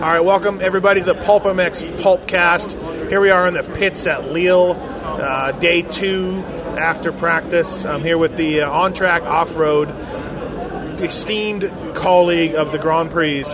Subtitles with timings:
[0.00, 3.08] All right, welcome everybody to the PulpMX Pulpcast.
[3.10, 6.42] Here we are in the pits at Lille, uh, day two
[6.78, 7.84] after practice.
[7.84, 9.88] I'm here with the uh, on track off road
[11.02, 13.44] esteemed colleague of the Grand Prix,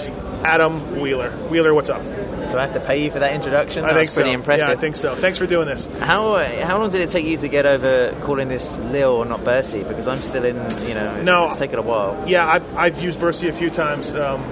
[0.45, 1.31] Adam Wheeler.
[1.49, 2.03] Wheeler, what's up?
[2.05, 3.85] Do I have to pay you for that introduction?
[3.85, 4.35] I That think was pretty so.
[4.35, 4.69] impressive.
[4.69, 5.15] Yeah, I think so.
[5.17, 5.87] Thanks for doing this.
[5.99, 9.25] How uh, how long did it take you to get over calling this Lille or
[9.25, 9.83] not Bercy?
[9.83, 10.55] Because I'm still in,
[10.87, 11.47] you know, it's, No.
[11.47, 12.23] it's taken a while.
[12.29, 14.15] Yeah, I've, I've used Bercy a few times.
[14.15, 14.45] Um,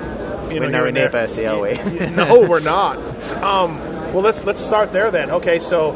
[0.52, 1.50] you know, We're here nowhere and near there.
[1.50, 2.06] Are we?
[2.16, 2.98] no, we're not.
[3.42, 3.78] Um,
[4.12, 5.30] well, let's let's start there then.
[5.30, 5.92] Okay, so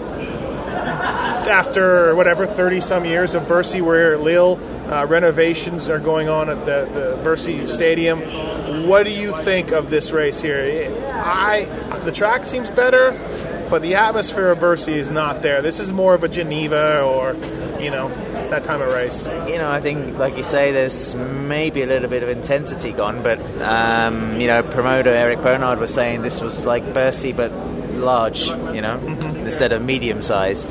[1.48, 4.58] after whatever thirty some years of Bercy, we're at Lille.
[4.90, 8.86] Uh, renovations are going on at the the Bercy Stadium.
[8.86, 10.92] What do you think of this race here?
[11.14, 11.64] I
[12.04, 13.12] the track seems better,
[13.70, 15.62] but the atmosphere of Bercy is not there.
[15.62, 17.34] This is more of a Geneva or
[17.82, 18.08] you know
[18.50, 19.26] that time of race.
[19.46, 23.22] You know, I think, like you say, there's maybe a little bit of intensity gone,
[23.22, 27.52] but um, you know, promoter Eric Peronnard was saying this was like Bercy but
[27.94, 29.38] large, you know, Mm-hmm.
[29.44, 30.66] instead of medium size.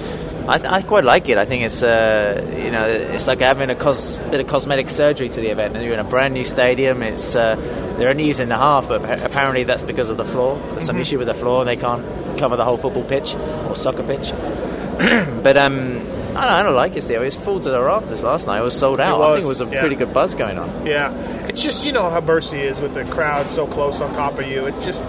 [0.47, 1.37] I, th- I quite like it.
[1.37, 5.27] I think it's uh, you know it's like having a cos- bit of cosmetic surgery
[5.27, 5.75] to the event.
[5.75, 7.03] You're in a brand new stadium.
[7.03, 7.55] It's uh,
[7.97, 10.57] they're only using the half, but apparently that's because of the floor.
[10.71, 11.61] There's some issue with the floor.
[11.61, 12.05] And they can't
[12.37, 14.31] cover the whole football pitch or soccer pitch.
[15.43, 15.97] but um,
[16.37, 17.21] I don't, I don't like it still.
[17.21, 18.59] It was full to the rafters last night.
[18.59, 19.21] It was sold out.
[19.21, 19.81] I think it was, was a yeah.
[19.81, 20.85] pretty good buzz going on.
[20.85, 21.13] Yeah,
[21.47, 24.47] it's just you know how Bercy is with the crowd so close on top of
[24.47, 24.65] you.
[24.65, 25.03] It just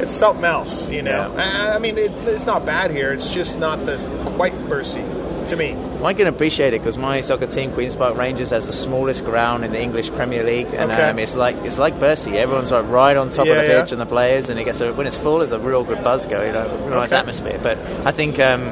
[0.00, 1.32] it's something else, you know.
[1.36, 1.70] Yeah.
[1.72, 3.12] I I mean, it, it's not bad here.
[3.12, 5.02] It's just not this quite Bercy
[5.48, 5.74] to me.
[5.74, 9.24] Well, I can appreciate it because my soccer team, Queens Park Rangers, has the smallest
[9.24, 11.10] ground in the English Premier League, and Okay.
[11.10, 12.38] um, it's like it's like Bercy.
[12.38, 13.82] Everyone's like right on top Yeah, of the yeah.
[13.82, 16.02] pitch and the players, and it gets a, when it's full, there's a real good
[16.02, 17.18] buzz going, a real nice Okay.
[17.20, 17.58] atmosphere.
[17.62, 18.62] But I think, um,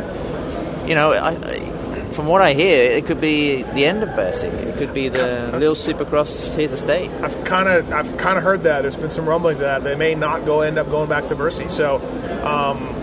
[0.88, 1.72] you know, I, I,
[2.12, 4.46] from what I hear, it could be the end of Bercy.
[4.46, 7.08] It could be the Lille Supercross here to stay.
[7.08, 8.82] I've kind of I've kind of heard that.
[8.82, 11.36] There's been some rumblings of that they may not go end up going back to
[11.36, 11.68] Bercy.
[11.68, 11.96] So.
[12.44, 12.94] Um,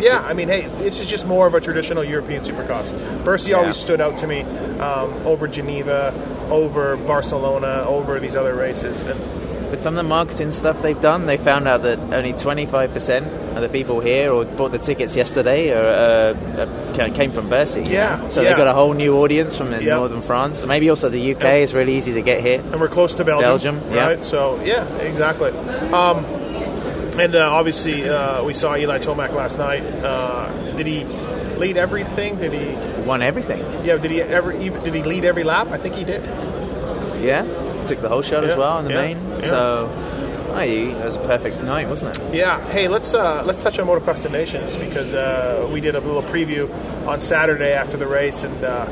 [0.00, 2.94] yeah, I mean, hey, this is just more of a traditional European supercross.
[3.24, 4.42] Bercy always stood out to me
[4.78, 6.14] um, over Geneva,
[6.50, 9.00] over Barcelona, over these other races.
[9.02, 9.18] And
[9.70, 13.68] But from the marketing stuff they've done, they found out that only 25% of the
[13.68, 17.82] people here or bought the tickets yesterday are, uh, uh, came from Bercy.
[17.82, 18.28] Yeah.
[18.28, 18.48] So yeah.
[18.48, 19.96] they've got a whole new audience from Yeah.
[19.96, 20.64] northern France.
[20.64, 21.64] Maybe also the UK Yeah.
[21.64, 22.60] is really easy to get here.
[22.72, 24.06] and we're close to Belgium, Belgium, yeah.
[24.06, 24.24] right?
[24.24, 25.50] So yeah, exactly.
[25.92, 26.24] Um,
[27.18, 29.82] and uh, obviously, uh, we saw Eli Tomac last night.
[30.02, 31.04] Uh, did he
[31.58, 32.36] lead everything?
[32.36, 33.02] Did he?
[33.04, 33.60] Won everything.
[33.84, 33.96] Yeah.
[33.98, 34.52] Did he ever?
[34.52, 35.68] Did he lead every lap?
[35.72, 36.24] I think he did.
[37.20, 37.44] Yeah.
[37.88, 39.30] Took the whole shot Yeah, as well in the yeah, main.
[39.30, 39.40] yeah.
[39.40, 39.90] So,
[40.54, 42.34] oh, it was a perfect night, wasn't it?
[42.34, 42.60] Yeah.
[42.70, 46.22] Hey, let's uh, let's touch on motocross to nations because uh, we did a little
[46.22, 46.68] preview
[47.06, 48.86] on Saturday after the race, and uh,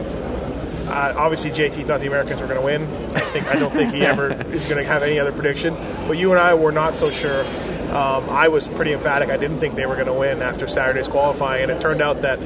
[0.89, 2.83] uh, obviously JT thought the Americans were going to win.
[3.17, 5.75] I think I don't think he ever is going to have any other prediction.
[6.07, 7.41] But you and I were not so sure.
[7.91, 9.29] Um, I was pretty emphatic.
[9.31, 12.23] I didn't think they were going to win after Saturday's qualifying, and it turned out
[12.23, 12.39] that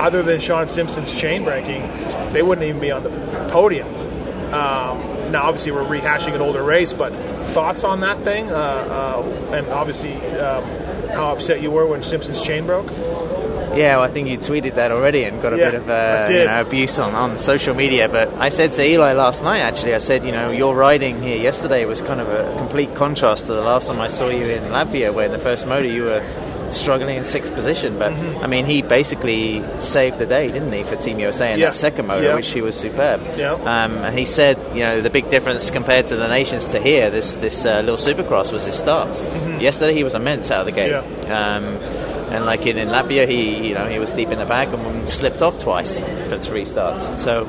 [0.00, 1.82] other than Shaun Simpson's chain breaking,
[2.32, 3.10] they wouldn't even be on the
[3.52, 3.86] podium.
[4.52, 4.98] Um,
[5.32, 7.12] now, obviously, we're rehashing an older race, but
[7.48, 10.64] thoughts on that thing, uh, uh, and obviously um,
[11.08, 12.90] how upset you were when Simpson's chain broke.
[13.74, 16.26] Yeah, well, I think you tweeted that already and got a Yeah, bit of uh,
[16.30, 18.06] you know, abuse on, on social media.
[18.06, 21.38] But I said to Eli last night, actually, I said, you know, your riding here
[21.38, 24.64] yesterday was kind of a complete contrast to the last time I saw you in
[24.64, 26.20] Latvia, where in the first motor you were
[26.76, 27.98] struggling in sixth position.
[27.98, 28.44] But Mm-hmm.
[28.44, 31.66] I mean, he basically saved the day, didn't he, for Team USA in Yeah.
[31.66, 32.34] that second motor, Yeah.
[32.34, 33.20] which he was superb.
[33.36, 33.52] Yeah.
[33.54, 37.10] Um, and he said, you know, the big difference compared to the nations to here,
[37.10, 39.20] this this uh, little Supercross was his start.
[39.60, 40.92] Yesterday he was immense out of the gate.
[40.92, 41.32] Mm-hmm.
[41.32, 41.64] Um,
[42.32, 45.08] and like in, in Latvia, he you know he was deep in the back and
[45.08, 47.20] slipped off twice for three starts.
[47.22, 47.46] So,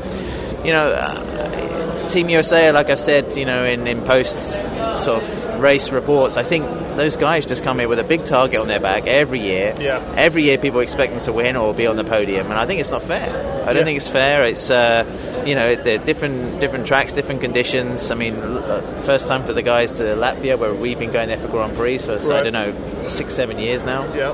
[0.64, 4.56] you know, uh, Team USA, like I've said, you know, in, in posts
[5.02, 6.66] sort of race reports, I think
[6.98, 9.74] those guys just come here with a big target on their back every year.
[9.80, 10.00] Yeah.
[10.18, 12.82] Every year, people expect them to win or be on the podium, and I think
[12.82, 13.30] it's not fair.
[13.64, 13.84] I don't Yeah.
[13.86, 14.46] think it's fair.
[14.46, 15.06] It's uh,
[15.46, 18.12] you know, they're different different tracks, different conditions.
[18.12, 21.38] I mean, uh, first time for the guys to Latvia, where we've been going there
[21.40, 22.44] for Grand Prix for I Right.
[22.44, 24.04] don't know six seven years now.
[24.14, 24.34] Yeah.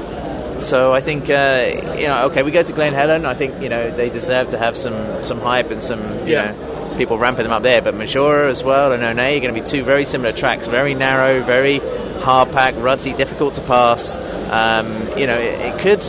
[0.60, 3.26] So I think uh, you know, okay, we go to Glen Helen.
[3.26, 6.52] I think you know they deserve to have some some hype and some you Yeah.
[6.52, 7.82] know people ramping them up there.
[7.82, 10.94] But Maggiora as well and One are going to be two very similar tracks, very
[10.94, 11.80] narrow, very
[12.20, 14.18] hard packed, rutty, difficult to pass.
[14.52, 16.04] Um, you know, it, it could.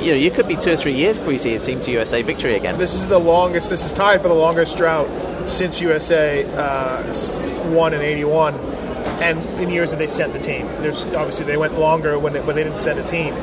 [0.00, 1.90] You know, you could be two or three years before you see a Team to
[1.90, 2.78] USA victory again.
[2.78, 3.68] This is the longest.
[3.68, 5.08] This is tied for the longest drought
[5.46, 8.54] since USA uh, won in '81,
[9.20, 10.66] and in years that they sent the team.
[10.80, 13.34] There's obviously they went longer when they, when they didn't send a team,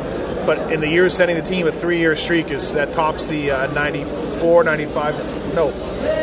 [0.47, 3.67] but in the years setting the team, a three-year streak is that tops the uh,
[3.73, 5.71] 94, 95, no,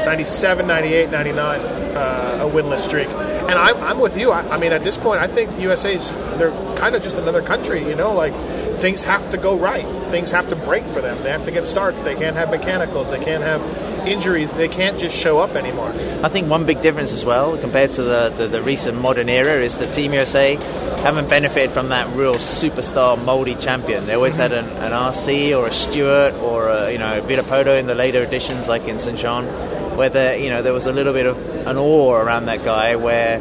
[0.07, 3.07] 97, 98, 99, uh, a winless streak.
[3.09, 4.31] and I'm, I'm with you.
[4.31, 7.43] I, I mean, at this point, I think the USA's they're kind of just another
[7.43, 7.87] country.
[7.87, 8.33] You know, like
[8.77, 9.87] things have to go right.
[10.11, 11.23] Things have to break for them.
[11.23, 12.01] They have to get starts.
[12.03, 13.11] They can't have mechanicals.
[13.11, 13.63] They can't have
[14.07, 14.51] injuries.
[14.53, 15.91] They can't just show up anymore.
[16.23, 19.63] I think one big difference as well compared to the, the, the recent modern era
[19.63, 20.57] is that Team USA
[21.05, 24.07] haven't benefited from that real superstar moldy champion.
[24.07, 27.79] They always had an, an RC or a Stewart or a, you know a Villopoto
[27.79, 29.19] in the later editions like in St.
[29.19, 29.47] John,
[29.97, 32.97] where there you know there was a little bit of an awe around that guy
[32.97, 33.39] where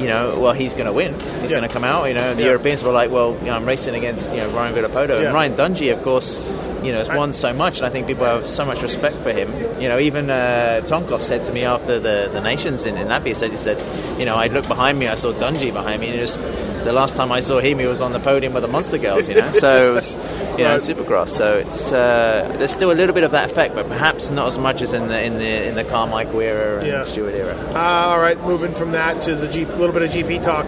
[0.00, 1.18] you know, well, he's going to win.
[1.40, 1.58] He's Yeah.
[1.58, 2.08] going to come out.
[2.08, 2.48] You know, the Yeah.
[2.48, 5.26] Europeans were like, well, you know, I'm racing against you know Ryan Villopoto Yeah.
[5.26, 6.40] and Ryan Dungey, of course.
[6.82, 9.32] You know, has won so much, and I think people have so much respect for
[9.32, 9.48] him.
[9.80, 13.34] You know, even uh, Tonkov said to me after the, the Nations in, in Latvia,
[13.34, 13.78] said he said,
[14.20, 16.40] you know, I looked behind me, I saw Dungey behind me, and just
[16.84, 19.28] the last time I saw him, he was on the podium with the Monster Girls.
[19.28, 20.14] You know, so it was,
[20.58, 20.76] you know.
[20.76, 21.30] Supercross.
[21.30, 24.58] So it's uh, there's still a little bit of that effect, but perhaps not as
[24.58, 27.02] much as in the in the in the Carmichael era and Yeah.
[27.04, 27.54] Stewart era.
[27.74, 30.66] Uh, all right, moving from that to the G- little bit of GP talk.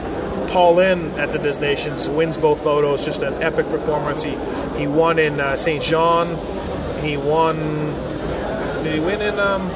[0.48, 3.04] Paulin at the Des Nations wins both motos.
[3.04, 4.22] Just an epic performance.
[4.22, 4.36] He
[4.78, 6.36] he won in uh, Saint Jean.
[7.04, 7.56] He won.
[8.84, 9.38] Did he win in?
[9.38, 9.68] Um,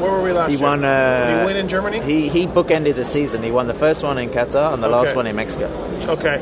[0.00, 0.66] where were we last He year?
[0.66, 0.84] won.
[0.84, 2.00] Uh, did he win in Germany?
[2.00, 3.42] He he bookended the season.
[3.42, 5.66] He won the first one in Qatar and the last one in Mexico.
[6.06, 6.40] Okay.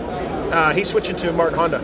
[0.52, 1.80] Uh, he's switching to Martin Honda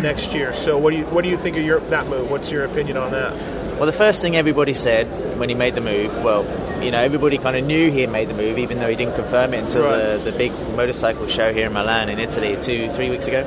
[0.00, 0.54] next year.
[0.54, 2.30] So what do you what do you think of your that move?
[2.30, 3.32] What's your opinion on that?
[3.76, 6.44] Well, the first thing everybody said when he made the move, well,
[6.82, 9.16] you know, everybody kind of knew he had made the move, even though he didn't
[9.16, 10.16] confirm it until Right.
[10.24, 13.44] the, the big motorcycle show here in Milan, in Italy, two, three weeks ago.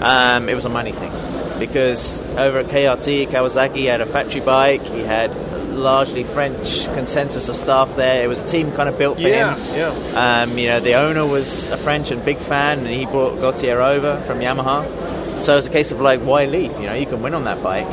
[0.00, 1.10] Um, it was a money thing.
[1.58, 5.32] Because over at KRT, Kawasaki had a factory bike, he had
[5.78, 8.22] largely French consensus of staff there.
[8.22, 9.74] It was a team kind of built for Yeah, him.
[9.74, 10.42] yeah.
[10.42, 13.80] Um, you know, the owner was a French and big fan, and he brought Gautier
[13.80, 15.40] over from Yamaha.
[15.40, 16.72] So it's a case of like, why leave?
[16.80, 17.86] You know, you can win on that bike.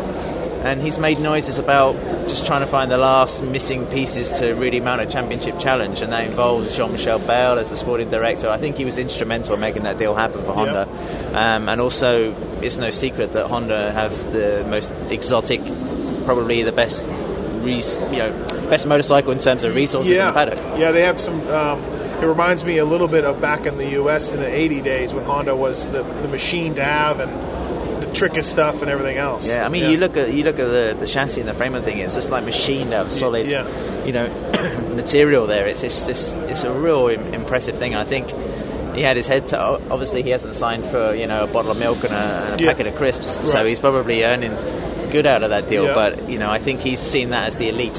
[0.66, 1.94] And he's made noises about
[2.28, 6.12] just trying to find the last missing pieces to really mount a championship challenge, and
[6.12, 8.50] that involves Jean Michel Bayle as the sporting director.
[8.50, 10.88] I think he was instrumental in making that deal happen for Honda.
[11.38, 12.34] Um, and also,
[12.64, 15.62] it's no secret that Honda have the most exotic,
[16.26, 17.06] probably the best.
[17.66, 18.32] Res- you know,
[18.70, 20.80] best motorcycle in terms of resources yeah, in the paddock.
[20.80, 20.92] yeah.
[20.92, 21.46] They have some.
[21.48, 21.82] Um,
[22.16, 24.32] it reminds me a little bit of back in the U.S.
[24.32, 28.38] in the '80 days when Honda was the, the machine to have and the trick
[28.38, 29.46] of stuff and everything else.
[29.46, 31.76] Yeah, I mean, you look at you look at the, the chassis and the frame
[31.76, 32.00] of the thing.
[32.00, 33.68] It's just like machined out, solid, yeah.
[34.06, 34.28] you know,
[34.96, 35.46] material.
[35.48, 37.96] There, it's it's it's, it's a real im- impressive thing.
[37.96, 38.30] I think
[38.96, 39.48] he had his head.
[39.48, 42.62] To, obviously, he hasn't signed for you know a bottle of milk and a, and
[42.62, 42.72] a Yeah.
[42.72, 44.56] packet of crisps, so he's probably earning
[45.16, 45.86] good out of that deal.
[45.86, 45.94] Yeah.
[46.02, 47.98] But you know, I think he's seen that as the elite,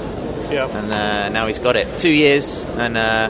[0.57, 0.69] Yeah.
[0.79, 1.87] and uh, now he's got it.
[1.99, 3.29] Two years, and uh,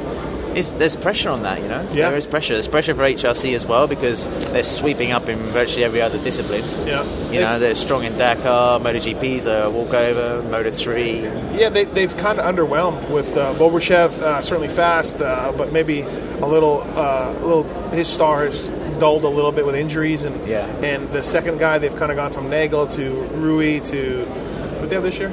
[0.64, 1.60] there's pressure on that.
[1.62, 2.08] You know, Yeah.
[2.08, 2.54] there is pressure.
[2.54, 6.64] There's pressure for HRC as well because they're sweeping up in virtually every other discipline.
[6.86, 7.04] Yeah.
[7.30, 11.20] You know, they're strong in Dakar, MotoGP's a walkover, Moto 3.
[11.54, 16.00] Yeah, they, they've kind of underwhelmed with uh, uh, certainly fast, uh, but maybe
[16.40, 17.64] a little, uh, a little.
[17.90, 18.68] His star has
[18.98, 20.66] dulled a little bit with injuries, and Yeah.
[20.82, 24.24] and the second guy they've kind of gone from Nagl to Rui to
[24.80, 25.32] who they have this year?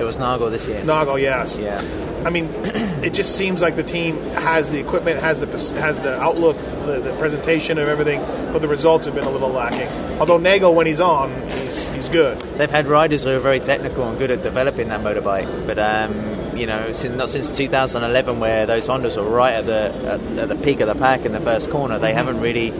[0.00, 0.80] It was Nagl this year.
[0.82, 1.58] Nagl, yes.
[1.62, 1.80] Yeah.
[2.24, 2.46] I mean,
[3.02, 5.46] it just seems like the team has the equipment, has the
[5.80, 8.20] has the outlook, the, the presentation of everything,
[8.52, 9.88] but the results have been a little lacking.
[10.20, 12.40] Although Nagl, when he's on, he's he's good.
[12.58, 16.56] They've had riders who are very technical and good at developing that motorbike, but um,
[16.56, 20.48] you know, since, not since 2011, where those Hondas were right at the at, at
[20.48, 22.70] the peak of the pack in the first corner, they haven't really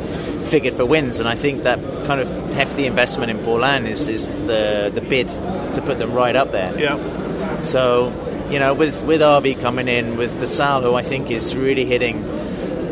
[0.45, 1.21] figured for wins.
[1.21, 5.29] And I think that kind of hefty investment in Paulin is, is the the bid
[5.29, 6.79] to put them right up there.
[6.79, 8.11] Yeah, So,
[8.53, 12.23] you know, with with RV coming in, with DeSalle, who I think is really hitting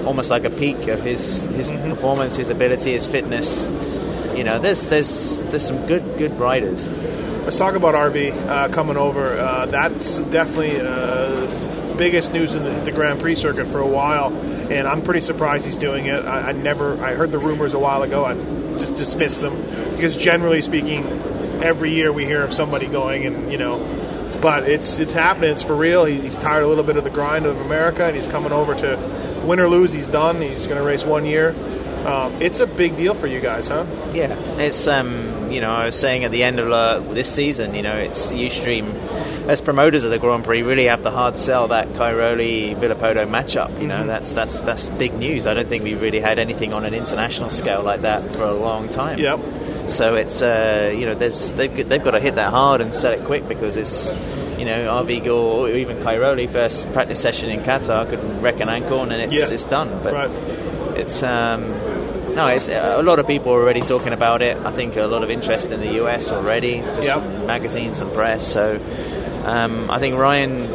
[0.07, 3.65] almost like a peak of his his performance, his ability, his fitness.
[4.35, 6.89] You know, there's there's there's some good good riders.
[7.45, 9.35] let's talk about RV uh, coming over.
[9.35, 14.35] Uh, that's definitely uh, biggest news in the, the Grand Prix circuit for a while,
[14.73, 16.25] and I'm pretty surprised he's doing it.
[16.25, 18.25] I, I never, I heard the rumors a while ago.
[18.25, 18.35] I
[18.79, 21.05] just dismissed them because generally speaking,
[21.63, 24.07] every year we hear of somebody going, and you know.
[24.41, 25.51] But it's it's happening.
[25.51, 26.05] It's for real.
[26.05, 28.75] He, he's tired a little bit of the grind of America, and he's coming over
[28.75, 29.93] to win or lose.
[29.93, 30.41] He's done.
[30.41, 31.55] He's going to race one year.
[32.07, 33.85] Um, it's a big deal for you guys, huh?
[34.15, 37.75] Yeah, it's um, you know, I was saying at the end of uh, this season,
[37.75, 38.95] you know, it's Youthstream
[39.49, 43.81] as promoters of the Grand Prix really have to hard sell that Cairoli Villopoto matchup.
[43.81, 45.47] You know, that's that's that's big news.
[45.47, 48.55] I don't think we've really had anything on an international scale like that for a
[48.55, 49.19] long time.
[49.19, 49.41] Yep.
[49.91, 52.95] So it's uh, you know, there's they've got- they've got to hit that hard and
[52.95, 54.13] sell it quick because it's
[54.59, 59.03] you know, Arvigo or even Cairoli first practice session in Qatar could wreck an ankle
[59.03, 59.53] and it's Yeah.
[59.55, 60.01] it's done.
[60.03, 60.31] But Right.
[60.97, 61.65] it's um,
[62.35, 64.57] no, it's a lot of people are already talking about it.
[64.65, 67.23] I think a lot of interest in the US already, just Yep.
[67.47, 68.47] magazines and press.
[68.47, 68.79] So
[69.45, 70.69] um, I think Ryan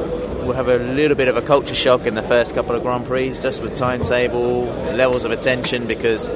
[0.46, 3.06] we'll have a little bit of a culture shock in the first couple of Grand
[3.08, 6.30] Prix, just with timetable, levels of attention, because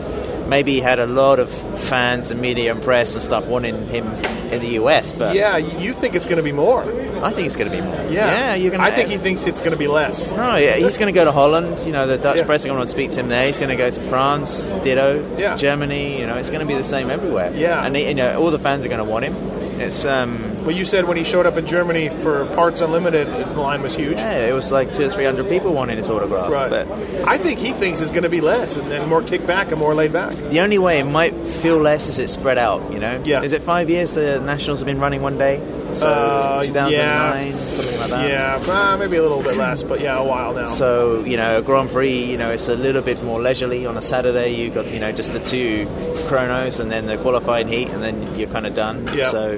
[0.49, 1.49] maybe he had a lot of
[1.83, 4.07] fans and media and press and stuff wanting him
[4.51, 5.13] in the US.
[5.13, 6.83] But yeah, you think it's going to be more?
[7.23, 7.95] I think it's going to be more.
[7.95, 8.81] Yeah, yeah you're going.
[8.81, 10.31] I think he thinks it's going to be less.
[10.31, 11.79] No, yeah, he's going to go to Holland.
[11.85, 12.45] You know, the Dutch Yeah.
[12.45, 13.45] press are going to speak to him there.
[13.45, 15.35] He's going to go to France, ditto.
[15.37, 15.57] Yeah.
[15.57, 16.19] Germany.
[16.19, 17.51] You know, it's going to be the same everywhere.
[17.53, 17.85] Yeah.
[17.85, 19.35] and you know, all the fans are going to want him.
[19.79, 23.45] It's um, Well, you said when he showed up in Germany for Parts Unlimited, the
[23.61, 24.17] line was huge.
[24.17, 26.49] yeah, it was like two or three hundred people wanting his autograph.
[26.51, 26.69] Right.
[26.69, 26.87] But
[27.27, 29.95] I think he thinks it's going to be less and then more kickback and more
[29.95, 30.35] laid back.
[30.35, 32.91] the only way it might feel less is it's spread out.
[32.91, 33.21] You know.
[33.25, 33.41] Yeah.
[33.41, 35.61] Is it five years the Nationals have been running one day?
[35.93, 37.57] So Uh, 2009, yeah.
[37.57, 38.29] something like that.
[38.29, 40.65] Yeah, uh, maybe a little bit less, but yeah, a while now.
[40.65, 43.87] So you know, a Grand Prix, you know, it's a little bit more leisurely.
[43.87, 45.87] On a Saturday, You've got you know just the two
[46.27, 49.09] chronos and then the qualifying heat, and then you're kind of done.
[49.17, 49.29] Yeah.
[49.29, 49.57] So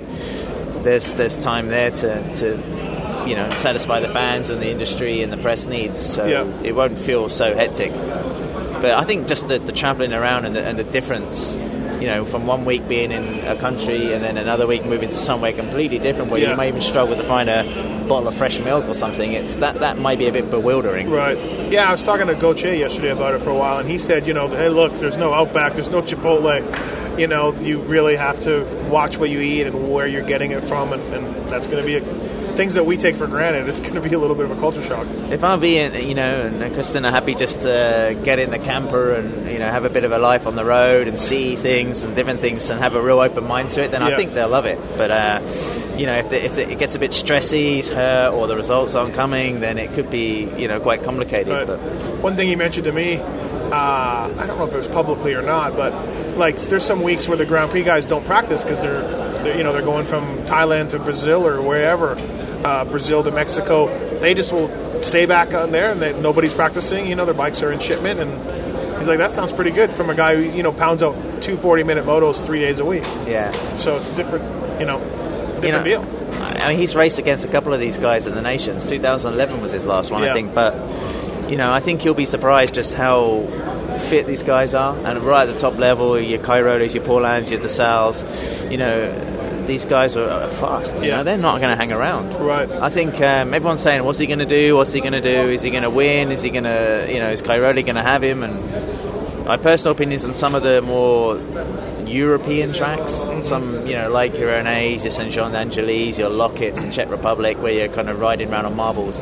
[0.84, 2.48] there's there's time there to, to
[3.28, 6.00] you know satisfy the fans and the industry and the press needs.
[6.00, 6.46] So Yeah.
[6.64, 7.92] it won't feel so hectic.
[7.94, 11.58] But I think just the, the travelling around and the, and the difference.
[12.02, 15.16] You know, from one week being in a country and then another week moving to
[15.16, 16.50] somewhere completely different, where Yeah.
[16.50, 17.62] you might even struggle to find a
[18.10, 19.34] bottle of fresh milk or something.
[19.34, 21.12] It's that that might be a bit bewildering.
[21.12, 21.38] Right.
[21.72, 24.26] Yeah, I was talking to Gautier yesterday about it for a while, and he said,
[24.26, 26.64] you know, hey, look, there's no Outback, there's no Chipotle.
[27.22, 30.64] You know, you really have to watch what you eat and where you're getting it
[30.64, 32.02] from, and, and that's going to be a,
[32.56, 33.70] things that we take for granted.
[33.70, 35.06] It's going to be a little bit of a culture shock.
[35.30, 39.14] If RV and you know and Kristen are happy just to get in the camper
[39.14, 42.04] and you know have a bit of a life on the road and see things
[42.04, 44.08] and different things and have a real open mind to it, then Yeah.
[44.08, 44.80] I think they'll love it.
[44.98, 45.42] But uh,
[45.96, 48.96] you know if, the, if the, it gets a bit stressy, hurt, or the results
[48.96, 51.68] aren't coming, then it could be you know quite complicated.
[51.68, 51.80] But But
[52.22, 53.18] one thing he mentioned to me,
[53.72, 55.94] uh, I don't know if it was publicly or not, but
[56.38, 59.02] like there's some weeks where the Grand Prix guys don't practice because they're,
[59.44, 62.16] they're, you know, they're going from Thailand to Brazil or wherever,
[62.66, 63.88] uh, Brazil to Mexico.
[64.20, 64.70] They just will
[65.04, 67.08] stay back on there and they, nobody's practicing.
[67.08, 70.10] You know, their bikes are in shipment, and he's like, that sounds pretty good from
[70.10, 73.04] a guy who you know pounds out two 40 minute motos three days a week.
[73.26, 73.52] yeah.
[73.78, 75.00] So it's a different, you know,
[75.62, 76.18] different you know, deal.
[76.42, 78.86] I mean, he's raced against a couple of these guys in the nations.
[78.88, 80.32] 2011 was his last one, Yeah.
[80.32, 80.54] I think.
[80.54, 80.74] But
[81.52, 83.42] you know, I think you'll be surprised just how
[84.10, 87.60] fit these guys are, and right at the top level, your Cairolis, your Paulins, your
[87.60, 90.96] DeSales, you know, these guys are, are fast.
[90.96, 91.18] You Yeah.
[91.18, 92.34] know, they're not going to hang around.
[92.40, 92.70] Right.
[92.72, 94.76] I think um, everyone's saying, "What's he going to do?
[94.78, 95.50] What's he going to do?
[95.52, 96.32] Is he going to win?
[96.32, 99.94] Is he going to, you know, is Cairoli going to have him?" And my personal
[99.96, 101.38] opinions on some of the more
[102.08, 106.92] European tracks, some you know like your Ernée, your Saint Jean d'Angély, your Lockets in
[106.92, 109.22] Czech Republic, where you're kind of riding around on marbles.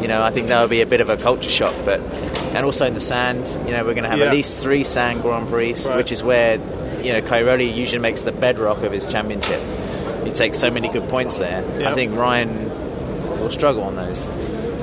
[0.00, 2.00] You know, I think that would be a bit of a culture shock, but
[2.54, 4.26] and also in the sand, you know, we're going to have Yeah.
[4.26, 5.96] at least three sand Grand Prix, Right.
[5.96, 6.54] which is where
[7.02, 9.60] you know Cairoli usually makes the bedrock of his championship.
[10.24, 11.64] He takes so many good points there.
[11.78, 11.90] Yeah.
[11.90, 12.68] I think Ryan
[13.40, 14.26] will struggle on those,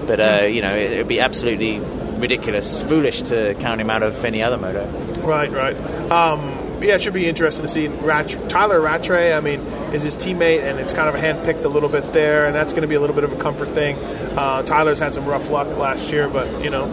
[0.08, 1.80] but uh, you know, it would be absolutely
[2.20, 4.86] ridiculous, foolish to count him out of any other moto.
[5.22, 5.76] Right, right.
[6.12, 9.34] Um, yeah, it should be interesting to see Rat- Tyla Rattray.
[9.34, 9.62] I mean,
[9.93, 12.74] is his teammate, and it's kind of a handpicked a little bit there, and that's
[12.74, 13.96] going to be a little bit of a comfort thing.
[14.38, 16.84] Uh, Tyla's had some rough luck last year, but you know,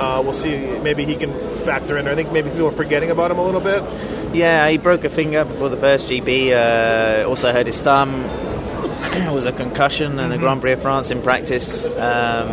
[0.00, 0.56] uh, we'll see.
[0.80, 2.08] Maybe he can factor in.
[2.08, 3.82] I think maybe people are forgetting about him a little bit.
[4.34, 6.52] Yeah, he broke a finger before the first GB.
[6.52, 8.10] Uh, also hurt his thumb.
[9.12, 11.86] it was a concussion and a Grand Prix of France in practice.
[11.86, 12.48] Um,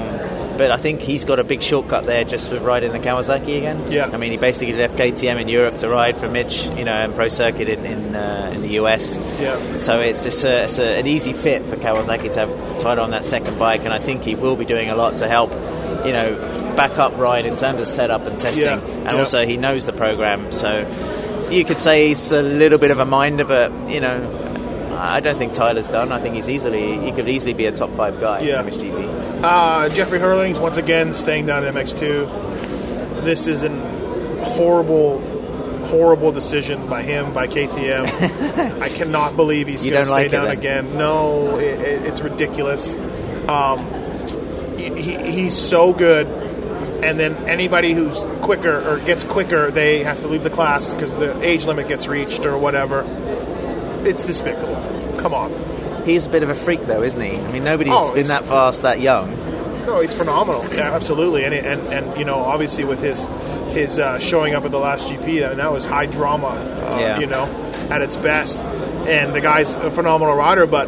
[0.58, 3.92] but I think he's got a big shortcut there just with riding the Kawasaki again.
[3.92, 4.10] Yeah.
[4.12, 7.14] I mean, he basically left KTM in Europe to ride for Mitch, you know, and
[7.16, 9.18] Pro Circuit in in, uh, in the US.
[9.40, 9.76] Yeah.
[9.78, 13.12] So it's it's, a, it's a, an easy fit for Kawasaki to have tied on
[13.12, 15.52] that second bike, and I think he will be doing a lot to help,
[16.06, 16.36] you know,
[16.76, 19.18] back up ride in terms of setup and testing, Yeah, and yeah.
[19.20, 20.52] also he knows the program.
[20.52, 20.86] So
[21.52, 25.38] you could say he's a little bit of a minder, but you know, I don't
[25.38, 26.12] think Tyla's done.
[26.12, 28.62] I think he's easily he could easily be a top five guy Yeah.
[28.62, 29.25] in MXGP.
[29.44, 33.24] Uh, Jeffrey Herlings once again staying down in MX2.
[33.24, 33.80] This is an
[34.44, 35.20] horrible,
[35.88, 38.80] horrible decision by him by KTM.
[38.82, 40.58] I cannot believe he's going to stay like down then?
[40.58, 40.98] again.
[40.98, 42.96] No, it, it, it's ridiculous.
[43.48, 43.86] Um,
[44.78, 46.26] he, he- he's so good,
[47.04, 51.16] and then anybody who's quicker or gets quicker, they have to leave the class because
[51.18, 53.04] the age limit gets reached or whatever.
[54.08, 54.76] It's despicable.
[55.20, 55.52] Come on.
[56.06, 57.38] He's a bit of a freak, though, isn't he?
[57.38, 59.36] I mean, nobody's Oh, been that fast, that young.
[59.86, 60.64] No, he's phenomenal.
[60.74, 61.44] Yeah, absolutely.
[61.46, 63.28] And and and you know, obviously with his
[63.70, 66.48] his uh, showing up at the last GP, I mean, that was high drama.
[66.48, 67.20] Uh, Yeah.
[67.20, 67.46] You know,
[67.90, 68.60] at its best.
[69.06, 70.88] And the guy's a phenomenal rider, but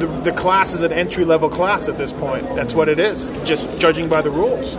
[0.00, 2.54] the the class is an entry level class at this point.
[2.54, 4.76] That's what it is, just judging by the rules.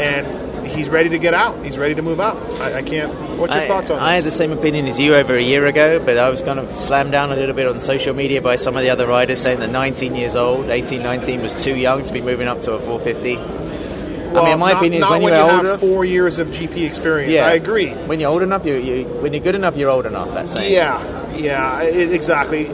[0.00, 0.26] And
[0.66, 1.64] he's ready to get out.
[1.64, 2.36] He's ready to move out.
[2.60, 3.12] I, I can't.
[3.38, 5.66] What's your I, thoughts on I had the same opinion as you over a year
[5.66, 8.56] ago, but I was kind of slammed down a little bit on social media by
[8.56, 12.04] some of the other riders saying that 19 years old, 18, 19 was too young
[12.04, 13.80] to be moving up to a 450.
[14.32, 16.48] Well, I mean, my not, opinion is when when you're you older, four years of
[16.48, 17.32] GP experience.
[17.32, 17.90] yeah, I agree.
[17.90, 20.32] When you're old enough, you, you when you're good enough, you're old enough.
[20.32, 20.72] That's saying.
[20.72, 22.68] Yeah, yeah, i exactly.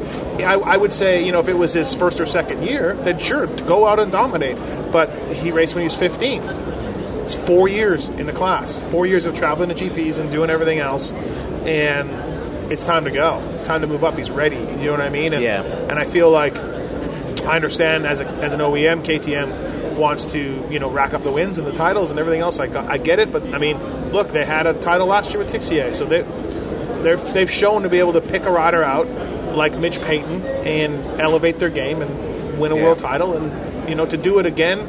[0.45, 3.19] I, I would say, you know, if it was his first or second year, then
[3.19, 4.59] sure, go out and dominate.
[4.93, 6.43] But he raced when he was 15.
[7.26, 10.78] It's four years in the class, four years of traveling to GPs and doing everything
[10.78, 11.11] else,
[11.66, 13.40] and it's time to go.
[13.54, 14.16] It's time to move up.
[14.16, 14.56] He's ready.
[14.56, 15.33] You know what I mean?
[15.35, 15.62] And, Yeah.
[15.62, 20.78] And I feel like I understand as, a, as an OEM, KTM wants to you
[20.78, 22.59] know rack up the wins and the titles and everything else.
[22.61, 25.42] I, got, I get it, but I mean, look, they had a title last year
[25.42, 26.23] with Tixier, so they
[27.33, 29.06] they've shown to be able to pick a rider out
[29.56, 32.83] like Mitch Payton and elevate their game and win a Yeah.
[32.85, 34.87] world title, and you know to do it again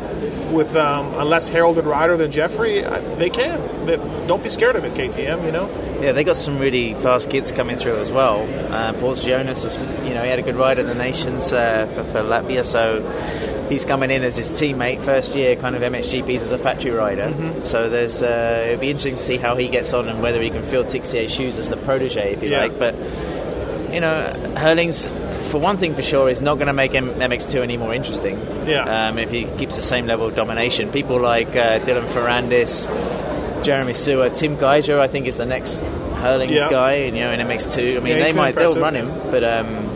[0.51, 3.85] with um, a less heralded rider than Jeffrey, I, they can.
[3.85, 5.45] They, don't be scared of it, KTM.
[5.45, 5.69] You know.
[6.01, 8.41] Yeah, they got some really fast kids coming through as well.
[8.73, 9.75] Uh, Pauls Jonass, is,
[10.07, 13.01] you know, he had a good ride in the nations uh, for, for Latvia, so
[13.67, 17.29] he's coming in as his teammate first year, kind of MXGPs as a factory rider.
[17.29, 17.63] Mm-hmm.
[17.63, 20.49] So there's uh, it'll be interesting to see how he gets on and whether he
[20.49, 22.59] can fill Tixier's shoes as the protege, if you Yeah.
[22.61, 22.77] like.
[22.77, 22.95] But
[23.91, 25.05] you know, Herlings
[25.47, 28.37] for one thing for sure is not going to make M- MX2 any more interesting.
[28.67, 29.07] Yeah.
[29.09, 32.87] Um, if he keeps the same level of domination, people like uh, Dylan Ferrandis.
[33.63, 36.69] Jeremy Seewer, Tim Gajser, I think is the next Herlings Yeah.
[36.69, 37.97] guy, you know, in MX2.
[37.97, 39.89] I mean, Yeah, they might they'll run him, but um,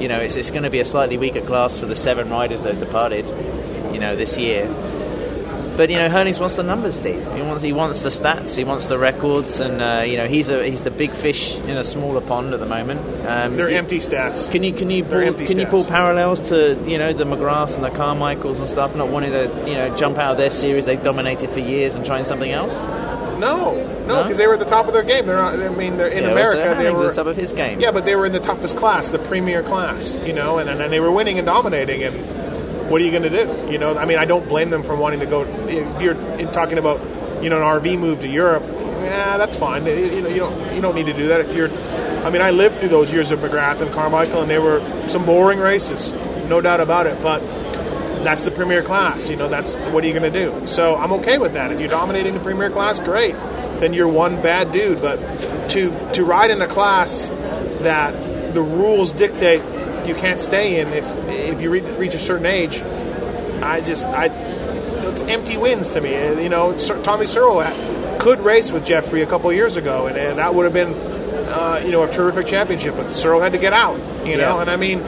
[0.00, 2.62] you know, it's, it's going to be a slightly weaker class for the seven riders
[2.62, 3.26] that have departed,
[3.92, 4.66] you know, this year.
[5.76, 7.22] But you know, Herlings wants the numbers, Steve.
[7.34, 10.50] He wants he wants the stats, he wants the records, and uh, you know, he's
[10.50, 13.00] a he's the big fish in a smaller pond at the moment.
[13.26, 14.50] Um, They're he- empty stats.
[14.50, 17.76] Can you can you They're pull, can you pull parallels to you know the McGraths
[17.76, 20.84] and the Carmichaels and stuff, not wanting to you know jump out of their series
[20.86, 22.78] they've dominated for years and trying something else?
[23.40, 24.22] No, no, No?
[24.24, 25.24] because they were at the top of their game.
[25.26, 26.68] They're not, I mean, they're in Yeah, America.
[26.68, 27.80] also they were at the top of his game.
[27.80, 30.92] Yeah, but they were in the toughest class, the premier class, you know, and, and
[30.92, 32.02] they were winning and dominating.
[32.02, 32.16] And
[32.90, 33.72] what are you going to do?
[33.72, 35.42] You know, I mean, I don't blame them for wanting to go.
[35.68, 37.00] If you're in- talking about,
[37.42, 39.86] you know, an RV move to Europe, yeah, that's fine.
[39.86, 41.70] You you know, you don't you don't need to do that if you're.
[42.24, 45.24] I mean, I lived through those years of McGrath and Carmichael, and they were some
[45.24, 46.12] boring races,
[46.48, 47.22] no doubt about it.
[47.22, 47.40] But
[48.24, 49.30] that's the premier class.
[49.30, 50.66] You know, that's what are you going to do?
[50.66, 51.70] So I'm okay with that.
[51.72, 53.34] If you're dominating the premier class, great.
[53.78, 55.00] Then you're one bad dude.
[55.00, 55.16] But
[55.70, 57.28] to to ride in a class
[57.82, 59.62] that the rules dictate
[60.10, 62.82] you can't stay in if if you re- reach a certain age,
[63.62, 66.12] I just I it's empty wins to me.
[66.42, 67.64] You know, Tommy Searle
[68.18, 70.92] could race with Jeffrey a couple of years ago, and, and that would have been
[71.48, 72.96] uh, you know a terrific championship.
[72.96, 73.98] But Searle had to get out.
[74.26, 74.60] You know, Yeah.
[74.62, 75.02] and I mean.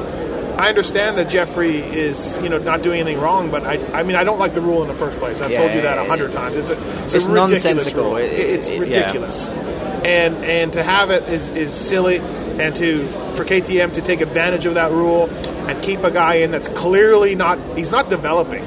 [0.52, 4.16] I understand that Jeffrey is, you know, not doing anything wrong, but I, I mean,
[4.16, 5.40] I don't like the rule in the first place.
[5.40, 6.56] I've Yeah, told you that a hundred times.
[6.58, 8.04] It's a, it's, it's a ridiculous nonsensical.
[8.04, 8.16] rule.
[8.18, 8.78] It- it's it- yeah.
[8.80, 12.18] ridiculous, and and to have it is, is silly,
[12.60, 15.28] and to for KTM to take advantage of that rule
[15.68, 18.64] and keep a guy in that's clearly not, he's not developing.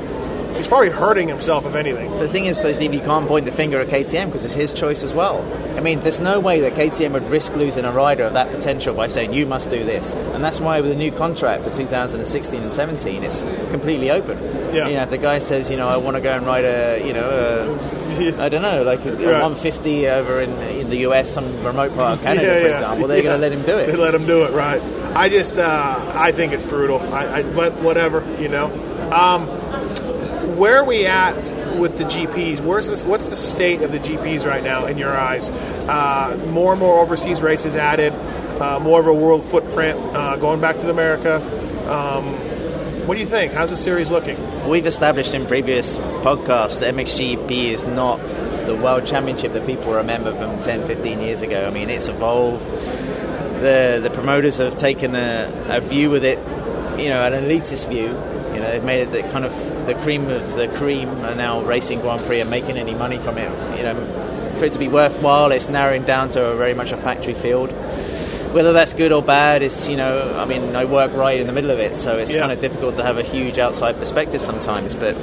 [0.55, 2.17] He's probably hurting himself, if anything.
[2.17, 4.71] The thing is, though, Steve, you can't point the finger at KTM because it's his
[4.71, 5.41] choice as well.
[5.77, 8.95] I mean, there's no way that KTM would risk losing a rider of that potential
[8.95, 12.61] by saying you must do this, and that's why with the new contract for 2016
[12.61, 14.41] and 17, it's completely open.
[14.73, 14.87] Yeah.
[14.87, 17.05] You know, if the guy says, you know, I want to go and ride a,
[17.05, 18.04] you know, a,
[18.39, 19.17] I don't know, like Right.
[19.17, 23.07] 150 over in in the US, some remote part of Canada, Yeah, for yeah, example,
[23.07, 23.87] they're going to let him do it.
[23.87, 24.81] They let him do it, right?
[25.15, 26.99] I just, uh, I think it's brutal.
[26.99, 28.65] I, I, but whatever, you know.
[29.11, 29.47] Um,
[30.57, 31.33] where are we at
[31.77, 32.61] with the GPs?
[32.61, 33.03] Where's this?
[33.03, 35.49] What's the state of the GPs right now in your eyes?
[35.49, 38.13] Uh, more and more overseas races added,
[38.61, 41.35] uh, more of a world footprint, uh, going back to America.
[41.91, 42.35] Um,
[43.05, 43.53] what do you think?
[43.53, 44.67] How's the series looking?
[44.67, 48.17] We've established in previous podcasts that MXGP is not
[48.65, 51.67] the world championship that people remember from 10, 15 years ago.
[51.67, 52.67] I mean, it's evolved.
[52.67, 56.39] The the promoters have taken a, a view with it,
[56.99, 58.07] you know, an elitist view.
[58.55, 61.61] You know, they've made it the kind of the cream of the cream are now
[61.61, 63.77] racing Grand Prix and making any money from it.
[63.77, 66.97] You know, for it to be worthwhile, it's narrowing down to a very much a
[66.97, 67.69] factory field.
[68.55, 71.51] Whether that's good or bad is, you know, I mean, I work right in the
[71.51, 72.39] middle of it, so it's Yeah.
[72.39, 74.95] kind of difficult to have a huge outside perspective sometimes.
[74.95, 75.17] But,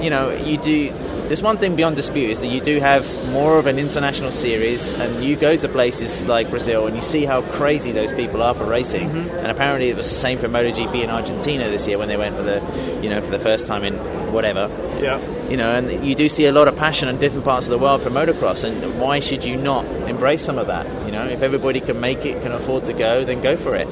[0.00, 0.92] you know, you do.
[1.28, 4.94] There's one thing beyond dispute is that you do have more of an international series,
[4.94, 8.54] and you go to places like Brazil and you see how crazy those people are
[8.54, 9.10] for racing.
[9.10, 12.34] And apparently, it was the same for MotoGP in Argentina this year when they went
[12.34, 12.62] for the,
[13.02, 13.94] you know, for the first time in
[14.32, 14.68] whatever
[15.02, 17.72] Yeah, you know, and you do see a lot of passion in different parts of
[17.72, 20.86] the world for motocross, and why should you not embrace some of that?
[21.04, 23.86] You know, if everybody can make it, can afford to go, then go for it.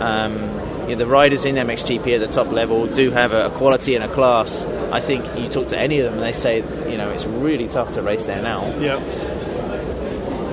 [0.00, 0.56] Um,
[0.88, 3.94] you know, the riders in MXGP at the top level do have a, a quality
[3.94, 4.64] and a class.
[4.92, 6.58] I think you talk to any of them, and they say,
[6.90, 8.66] you know, it's really tough to race there now.
[8.78, 9.00] Yeah.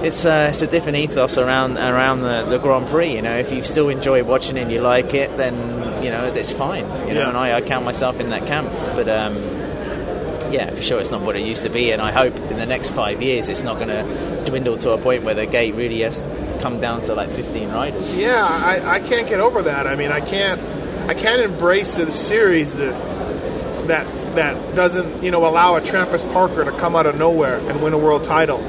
[0.04, 3.13] It's uh, it's a different ethos around around the, the Grand Prix.
[3.15, 6.26] You know, if you still enjoy watching it and you like it, then you know
[6.26, 6.84] it's fine.
[7.08, 7.30] You know, Yeah.
[7.30, 8.69] and I, I count myself in that camp.
[8.96, 9.38] But um,
[10.52, 11.91] yeah, for sure, it's not what it used to be.
[11.91, 14.98] And I hope in the next five years, it's not going to dwindle to a
[14.98, 16.19] point where the gate really has
[16.63, 18.15] come down to like 15 riders.
[18.15, 19.86] Yeah, I, I can't get over that.
[19.86, 20.60] I mean, I can't
[21.10, 26.63] I can't embrace the series that that that doesn't you know allow a Trampas Parker
[26.63, 28.60] to come out of nowhere and win a world title.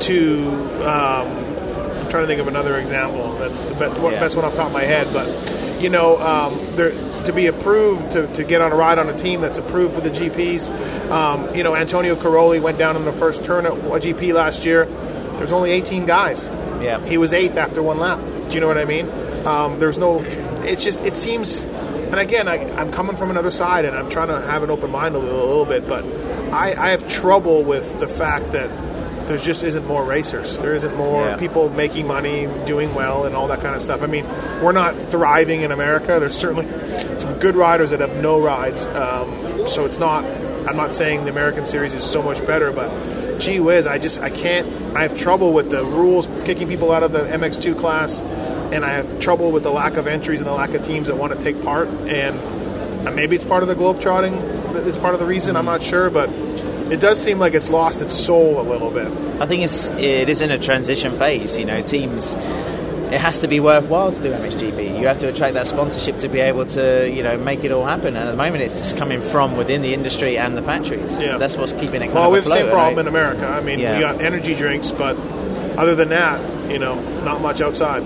[0.00, 0.48] To
[0.82, 3.36] um, I'm trying to think of another example.
[3.38, 4.18] That's the best, Yeah.
[4.18, 5.28] best one off the top of my head, but
[5.82, 6.90] you know, um, there,
[7.24, 10.00] to be approved to, to get on a ride on a team that's approved for
[10.00, 10.70] the GPs.
[11.10, 14.64] Um, you know, Antonio Cairoli went down in the first turn at a GP last
[14.64, 14.86] year.
[15.38, 16.48] There's only 18 guys.
[16.82, 17.04] Yeah.
[17.06, 18.18] He was eighth after one lap.
[18.48, 19.08] Do you know what I mean?
[19.46, 20.20] Um, there's no.
[20.62, 21.00] It's just.
[21.02, 21.62] It seems.
[21.62, 24.90] And again, I, I'm coming from another side, and I'm trying to have an open
[24.90, 25.88] mind a little, a little bit.
[25.88, 26.04] But
[26.52, 28.68] I, I have trouble with the fact that
[29.26, 30.58] there just isn't more racers.
[30.58, 31.36] There isn't more Yeah.
[31.36, 34.02] people making money, doing well, and all that kind of stuff.
[34.02, 34.26] I mean,
[34.62, 36.18] we're not thriving in America.
[36.20, 36.66] There's certainly
[37.18, 38.84] some good riders that have no rides.
[38.86, 40.24] Um, so it's not.
[40.68, 42.90] I'm not saying the American series is so much better, but
[43.42, 44.96] gee whiz, I just I can't.
[44.96, 48.90] I have trouble with the rules kicking people out of the MX2 class, and I
[48.90, 51.38] have trouble with the lack of entries and the lack of teams that want to
[51.38, 51.88] take part.
[51.88, 52.38] And
[53.06, 54.86] uh, maybe it's part of the globetrotting.
[54.86, 55.56] is part of the reason.
[55.56, 56.30] I'm not sure, but
[56.92, 59.08] it does seem like it's lost its soul a little bit.
[59.40, 61.58] I think it's it is in a transition phase.
[61.58, 62.34] You know, teams.
[63.12, 64.98] It has to be worthwhile to do MXGP.
[64.98, 67.84] You have to attract that sponsorship to be able to, you know, make it all
[67.84, 68.16] happen.
[68.16, 71.18] And at the moment, it's just coming from within the industry and the factories.
[71.18, 71.36] Yeah.
[71.36, 72.98] That's what's keeping it kind Well, we have the same problem right?
[73.00, 73.46] in America.
[73.46, 73.96] I mean, Yeah.
[73.96, 75.16] we got energy drinks, but
[75.76, 78.02] other than that, you know, not much outside.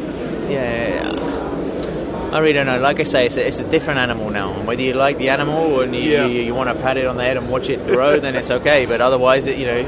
[0.51, 1.11] Yeah.
[1.11, 2.79] yeah, I really don't know.
[2.81, 4.55] Like I say, it's a, it's a different animal now.
[4.55, 6.27] And Whether you like the animal and you, Yeah.
[6.27, 8.51] you, you want to pat it on the head and watch it grow, then it's
[8.51, 8.87] okay.
[8.87, 9.83] But otherwise, it, you know,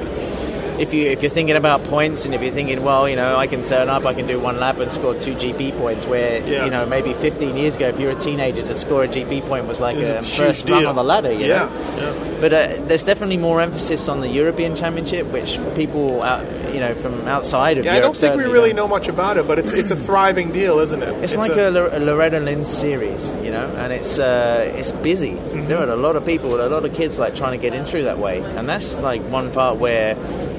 [0.78, 3.46] if you if you're thinking about points and if you're thinking, well, you know, I
[3.46, 6.06] can turn up, I can do one lap and score two GP points.
[6.06, 6.64] Where Yeah.
[6.64, 9.66] you know maybe 15 years ago, if you're a teenager, to score a GP point
[9.66, 10.86] was like It's a a first deal.
[10.86, 11.32] on the ladder.
[11.32, 11.70] You Yeah, know?
[11.98, 12.24] yeah.
[12.40, 16.94] But uh, there's definitely more emphasis on the European Championship, which people, out, you know,
[16.94, 18.76] from outside of Yeah, I don't think we really don't.
[18.76, 21.12] know much about it, but it's it's a thriving deal, isn't it?
[21.24, 25.32] It's, like a, a Loretta Lynn series, you know, and it's uh, it's busy.
[25.32, 25.66] Mm-hmm.
[25.66, 27.84] There are a lot of people, a lot of kids like trying to get in
[27.84, 30.14] through that way, and that's like one part where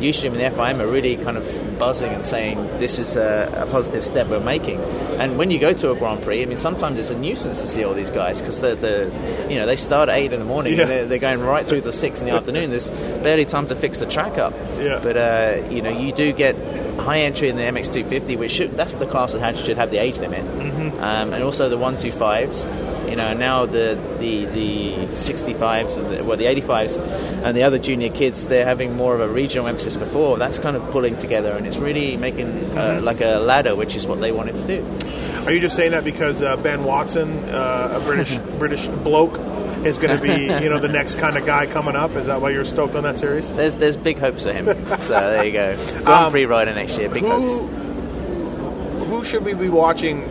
[0.09, 3.71] Youthstream and the FIM are really kind of buzzing and saying this is a, a
[3.71, 4.79] positive step we're making.
[5.19, 7.67] And when you go to a Grand Prix, I mean, sometimes it's a nuisance to
[7.67, 10.45] see all these guys because the the you know they start at eight in the
[10.45, 10.81] morning Yeah.
[10.81, 12.69] and they're, they're going right through to six in the afternoon.
[12.69, 14.53] There's barely time to fix the track up.
[14.77, 14.99] Yeah.
[15.01, 16.55] But uh, you know, you do get
[16.99, 20.17] high entry in the MX250, which should, that's the class that should have the age
[20.17, 20.99] limit, mm-hmm.
[20.99, 22.98] um, and also the 125s.
[23.09, 26.97] You know, now the the the 65s, and the, well, the 85s,
[27.43, 30.37] and the other junior kids, they're having more of a regional emphasis before.
[30.37, 34.05] That's kind of pulling together, and it's really making uh, like a ladder, which is
[34.05, 35.45] what they wanted to do.
[35.45, 39.39] Are you just saying that because uh, Ben Watson, uh, a British British bloke,
[39.85, 42.11] is going to be you know the next kind of guy coming up?
[42.11, 43.51] Is that why you're stoked on that series?
[43.53, 44.65] There's there's big hopes for him.
[45.01, 46.03] so there you go.
[46.03, 47.09] Grand Prix rider next year.
[47.09, 47.57] Big hopes.
[47.57, 50.21] Who who should we be watching?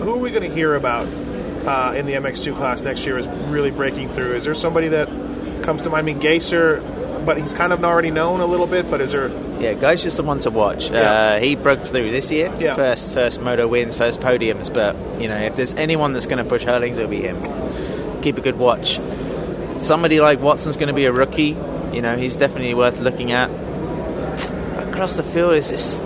[0.00, 1.06] Who are we going to hear about
[1.66, 3.18] uh, in the MX2 class next year?
[3.18, 4.34] Is really breaking through?
[4.34, 5.08] Is there somebody that
[5.62, 6.08] comes to mind?
[6.08, 8.90] I mean, Gajser, but he's kind of already known a little bit.
[8.90, 9.28] But is there?
[9.60, 10.90] Yeah, Guy's just the one to watch.
[10.90, 11.00] Yeah.
[11.00, 12.54] Uh, he broke through this year.
[12.58, 12.74] Yeah.
[12.74, 14.72] First, first moto wins, first podiums.
[14.72, 17.40] But you know, if there's anyone that's going to push Herlings, it'll be him.
[18.22, 19.00] Keep a good watch.
[19.78, 21.56] Somebody like Watson's going to be a rookie.
[21.92, 23.50] You know, he's definitely worth looking at.
[24.88, 26.00] Across the field, it's, it's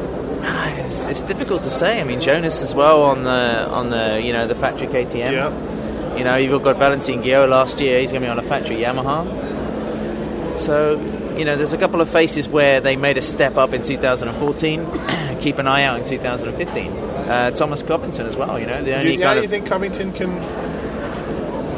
[0.91, 2.01] it's, it's difficult to say.
[2.01, 5.33] I mean, Jonass as well on the on the you know the factory KTM.
[5.33, 6.17] Yeah.
[6.17, 8.01] You know, you've got Valentin Guillot last year.
[8.01, 10.59] He's going to be on a factory Yamaha.
[10.59, 11.01] So,
[11.39, 15.39] you know, there's a couple of faces where they made a step up in 2014.
[15.41, 16.93] Keep an eye out in 2015.
[16.93, 18.59] Uh, Thomas Covington as well.
[18.59, 20.31] You know, the only yeah, you of think Covington can?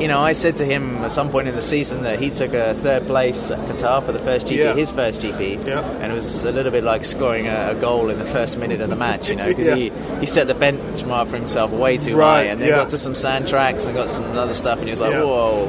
[0.01, 2.53] You know, I said to him at some point in the season that he took
[2.55, 4.75] a third place at Qatar for the first GP, Yeah.
[4.75, 5.81] his first GP, Yeah.
[6.01, 8.81] and it was a little bit like scoring a, a goal in the first minute
[8.81, 9.75] of the match, you know, because Yeah.
[9.77, 12.77] he, he set the benchmark for himself way too Right, high, and then yeah.
[12.77, 15.25] got to some sand tracks and got some other stuff, and he was like, Yeah.
[15.25, 15.67] whoa,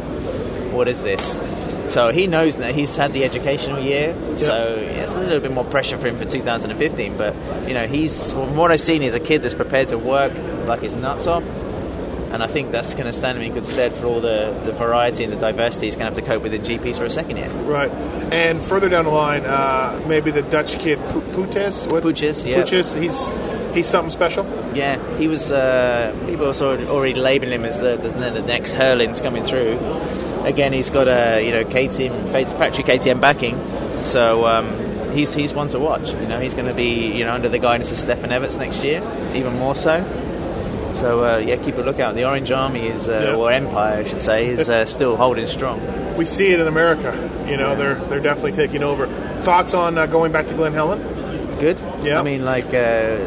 [0.71, 1.37] what is this?
[1.87, 5.65] So he knows that he's had the educational year, so it's a little bit more
[5.65, 7.17] pressure for him for 2015.
[7.17, 7.35] But
[7.67, 10.31] you know, he's from what I've seen, he's a kid that's prepared to work
[10.65, 11.43] like his nuts off,
[12.33, 14.73] and I think that's going to stand him in good stead for all the, the
[14.73, 17.09] variety and the diversity he's going to have to cope with in GPs for a
[17.09, 17.49] second year.
[17.49, 17.91] Right.
[18.33, 21.89] And further down the line, uh, maybe the Dutch kid Pu- Pootjes.
[21.91, 22.03] What?
[22.03, 22.63] Pootjes, yeah.
[22.63, 23.29] Pootjes, He's
[23.73, 24.45] He's something special.
[24.75, 25.51] Yeah, he was.
[25.51, 29.79] Uh, people are sort of already labelling him as the, the, next Herlings coming through.
[30.43, 33.57] Again, he's got a you know KTM, factory KTM backing,
[34.03, 36.13] so um, he's he's one to watch.
[36.13, 38.83] You know, he's going to be you know under the guidance of Stefan Everts next
[38.83, 39.01] year,
[39.33, 40.03] even more so.
[40.93, 42.15] So uh, yeah, keep a lookout.
[42.15, 43.35] The Orange Army is, uh, Yeah.
[43.35, 45.81] or Empire, I should say, is uh, still holding strong.
[46.17, 47.11] We see it in America.
[47.49, 49.07] You know, they're they're definitely taking over.
[49.41, 50.99] Thoughts on uh, going back to Glen Helen?
[51.59, 51.81] Good.
[52.03, 52.19] Yeah.
[52.19, 53.17] I mean, like uh,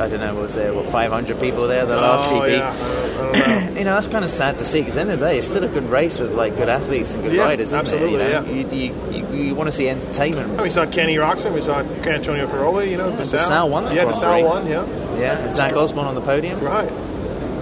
[0.00, 2.50] I don't know, was there what 500 people there the last oh GP?
[2.58, 3.78] yeah, I don't, I don't know.
[3.78, 5.38] you know that's kind of sad to see because at the end of the day
[5.38, 8.14] it's still a good race with like good athletes and good Yeah, riders isn't absolutely,
[8.20, 8.42] it yeah.
[8.44, 8.72] you, know?
[8.72, 11.78] you, you, you, you want to see entertainment I we saw Kenny Roczen, we saw
[11.80, 13.40] Antonio Cairoli, you know, DeSalle.
[13.48, 14.84] DeSalle won Yeah, DeSalle won, yeah.
[15.18, 16.92] yeah and Zach Osborne on the podium Right.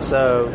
[0.02, 0.50] so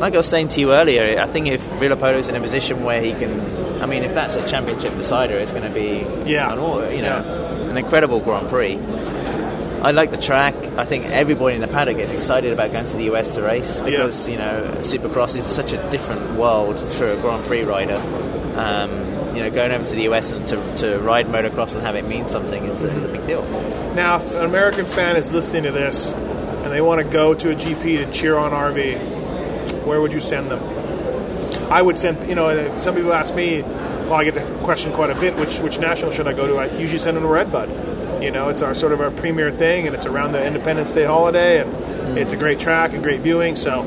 [0.00, 3.00] like I was saying to you earlier I think if Villopoto's in a position where
[3.00, 6.52] he can I mean if that's a championship decider it's going to be Yeah.
[6.52, 8.76] an, you know an incredible Grand Prix
[9.84, 10.54] I like the track.
[10.78, 13.82] I think everybody in the paddock gets excited about going to the US to race
[13.82, 17.96] because you know Supercross is such a different world for a Grand Prix rider.
[18.56, 18.90] Um,
[19.36, 22.06] you know, going over to the US and to, to ride motocross and have it
[22.06, 23.42] mean something is a, is a big deal.
[23.94, 27.50] Now, if an American fan is listening to this and they want to go to
[27.50, 30.62] a GP to cheer on RV, where would you send them?
[31.70, 35.10] I would send, you know, some people ask me, well, I get the question quite
[35.10, 36.56] a bit, which which national should I go to?
[36.56, 37.93] I usually send them to Redbud.
[38.22, 41.04] You know, it's our sort of our premier thing, and it's around the Independence Day
[41.04, 43.54] holiday, and it's a great track and great viewing.
[43.56, 43.82] So,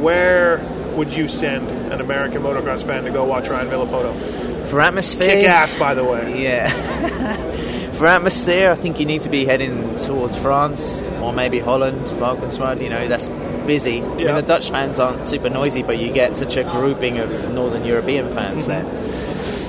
[0.00, 0.58] where
[0.96, 4.66] would you send an American motocross fan to go watch Ryan Villopoto?
[4.68, 6.42] For atmosphere, Kick ass, by the way.
[6.42, 6.68] Yeah.
[8.00, 12.80] For atmosphere, I think you need to be heading towards France or maybe Holland, Valkenswaard.
[12.82, 13.28] You know, that's
[13.66, 14.00] busy.
[14.00, 14.26] I Yeah.
[14.26, 17.84] mean, the Dutch fans aren't super noisy, but you get such a grouping of Northern
[17.84, 18.84] European fans there.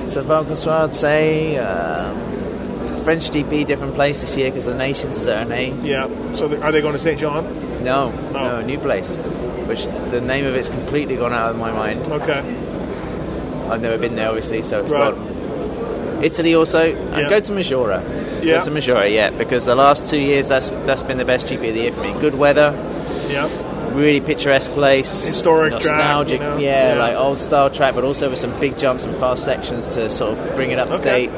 [0.08, 2.16] So Valkenswaard, say um,
[3.04, 5.74] French GP, different place this year because the Nations is at Ernée.
[5.84, 6.08] Yeah.
[6.34, 7.20] So, th- are they going to St.
[7.20, 7.84] John?
[7.84, 9.18] No, no, new place.
[9.68, 12.02] Which the name of it's completely gone out of my mind.
[12.12, 12.40] Okay.
[13.70, 15.14] I've never been there, obviously, so it's Right.
[15.14, 16.20] gone.
[16.24, 17.30] Italy also, Yeah.
[17.30, 18.02] go to Maggiora.
[18.44, 18.58] Yeah.
[18.60, 21.70] Go to Maggiora, yeah, because the last two years that's that's been the best GP
[21.70, 22.14] of the year for me.
[22.20, 22.74] Good weather,
[23.30, 23.48] Yeah.
[23.94, 26.58] really picturesque place, Historic track, nostalgic, you know?
[26.58, 27.00] yeah, Yeah.
[27.00, 30.38] like old style track, but also with some big jumps and fast sections to sort
[30.38, 31.28] of bring it up to Okay.
[31.28, 31.32] date.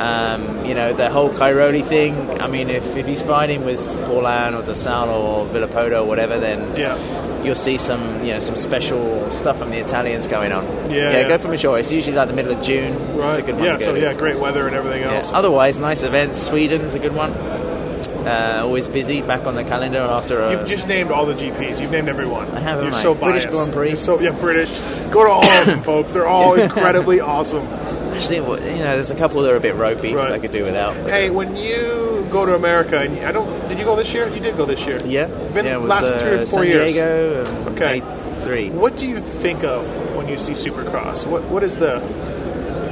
[0.00, 2.40] Um, you know the whole Cairoli thing.
[2.40, 6.74] I mean, if, if he's fighting with Paulin or DeSalle or Villopoto or whatever, then
[6.74, 6.96] Yeah.
[7.44, 10.64] you'll see some you know some special stuff from the Italians going on.
[10.90, 11.28] Yeah, yeah, yeah.
[11.28, 11.80] go for Maggiora.
[11.80, 12.96] It's usually like the middle of June.
[13.18, 13.28] Right.
[13.28, 13.64] It's a good one.
[13.64, 13.76] yeah.
[13.78, 14.00] So to.
[14.00, 15.16] yeah, great weather and everything Yeah.
[15.16, 15.34] else.
[15.34, 16.40] Otherwise, nice events.
[16.40, 17.32] Sweden is a good one.
[17.32, 19.20] Uh, always busy.
[19.20, 20.52] Back on the calendar after a.
[20.52, 21.78] You've just named all the GPs.
[21.80, 22.48] You've named everyone.
[22.54, 23.02] I have, You're I?
[23.02, 23.44] so British.
[23.46, 23.88] Grand Prix.
[23.88, 24.70] You're so yeah, British.
[25.10, 26.12] Go to all of them, folks.
[26.12, 27.66] They're all incredibly awesome.
[28.12, 30.28] Actually, you know, there's a couple that are a bit ropey Right.
[30.28, 30.94] that I could do without.
[31.08, 34.28] Hey, when you go to America, and I don't, did you go this year?
[34.28, 34.98] You did go this year.
[35.04, 36.92] yeah, Been yeah, it was, last uh, three or four San years.
[36.92, 38.02] Diego Okay.
[38.42, 38.70] three.
[38.70, 39.84] What do you think of
[40.16, 41.26] when you see Supercross?
[41.26, 42.00] What what is the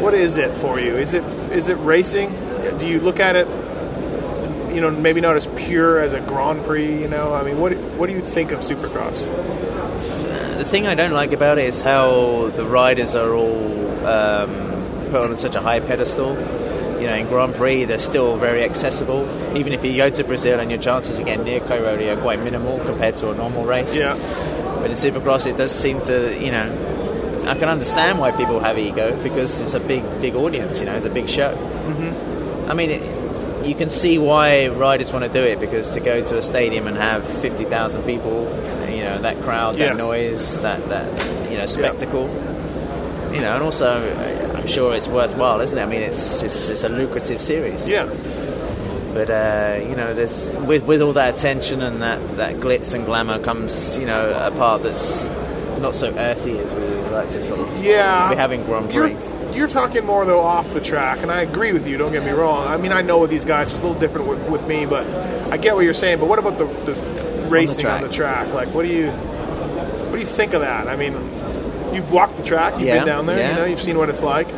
[0.01, 0.97] what is it for you?
[0.97, 2.31] Is it is it racing?
[2.79, 3.47] Do you look at it?
[4.75, 7.01] You know, maybe not as pure as a Grand Prix.
[7.03, 9.25] You know, I mean, what what do you think of Supercross?
[10.59, 14.78] The thing I don't like about it is how the riders are all um,
[15.09, 16.35] put on such a high pedestal.
[17.01, 19.23] You know, in Grand Prix, they're still very accessible.
[19.57, 22.43] Even if you go to Brazil and your chances of getting near Cairoli are quite
[22.43, 23.95] minimal compared to a normal race.
[23.97, 24.17] Yeah,
[24.81, 28.79] But in Supercross, it does seem to, you know, I can understand why people have
[28.79, 30.81] ego because it's a big, big audience.
[30.81, 31.55] You know, it's a big show.
[31.55, 32.71] Mm-hmm.
[32.71, 36.21] I mean, it, you can see why riders want to do it because to go
[36.21, 38.43] to a stadium and have fifty thousand people,
[38.91, 39.89] you know, that crowd, Yeah.
[39.89, 42.27] that noise, that that you know spectacle.
[43.33, 43.87] You know, and also
[44.69, 45.83] sure it's worthwhile, isn't it?
[45.83, 47.87] I mean, it's it's, it's a lucrative series.
[47.87, 48.05] yeah,
[49.13, 53.05] But uh, you know, there's with with all that attention and that, that glitz and
[53.05, 55.29] glamour comes, you know, a part that's
[55.81, 58.31] not so earthy as we like to sort of yeah.
[58.31, 59.11] be having Grand You're,
[59.53, 61.97] you're talking more though off the track, and I agree with you.
[61.97, 62.67] Don't get me wrong.
[62.67, 65.07] I mean, I know with these guys, it's a little different with, with me, but
[65.53, 66.19] I get what you're saying.
[66.19, 68.47] But what about the, the racing on the, track.
[68.49, 68.55] track?
[68.55, 70.89] Like, what do you what do you think of that?
[70.89, 71.15] I mean,
[71.95, 73.51] you've walked the track, you've Yeah, been down there, yeah.
[73.51, 74.49] you know, you've seen what it's like.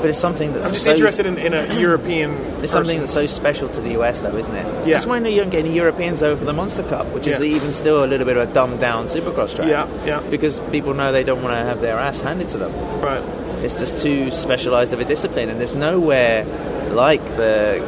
[0.00, 2.32] But it's something that's I'm just so, interested in, in a European.
[2.60, 4.66] It's something that's so special to the US, though, isn't it?
[4.86, 4.94] Yeah.
[4.94, 7.38] That's why no you don't get any Europeans over for the Monster Cup, which is
[7.38, 7.46] Yeah.
[7.56, 9.68] even still a little bit of a dumbed down Supercross track.
[9.68, 10.20] Yeah, yeah.
[10.28, 12.72] Because people know they don't want to have their ass handed to them.
[13.00, 13.22] Right.
[13.62, 16.44] It's just too specialised of a discipline, and there's nowhere
[16.90, 17.80] like the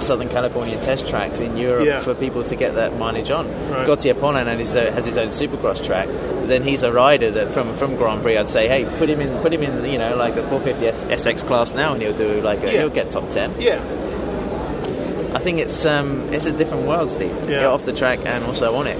[0.00, 2.00] Southern California test tracks in Europe Yeah.
[2.00, 3.46] for people to get that mileage on.
[3.70, 3.86] Right.
[3.86, 6.08] Gautier has his, own, has his own Supercross track.
[6.46, 8.36] Then he's a rider that from from Grand Prix.
[8.38, 11.04] I'd say, hey, put him in, put him in, you know, like the 450 S-
[11.26, 12.78] SX class now, and he'll do like a, Yeah.
[12.80, 13.54] he'll get top ten.
[13.60, 13.80] Yeah.
[15.34, 17.30] I think it's um, it's a different world, Steve.
[17.48, 17.60] Yeah.
[17.62, 18.98] Yeah, off the track and also on it.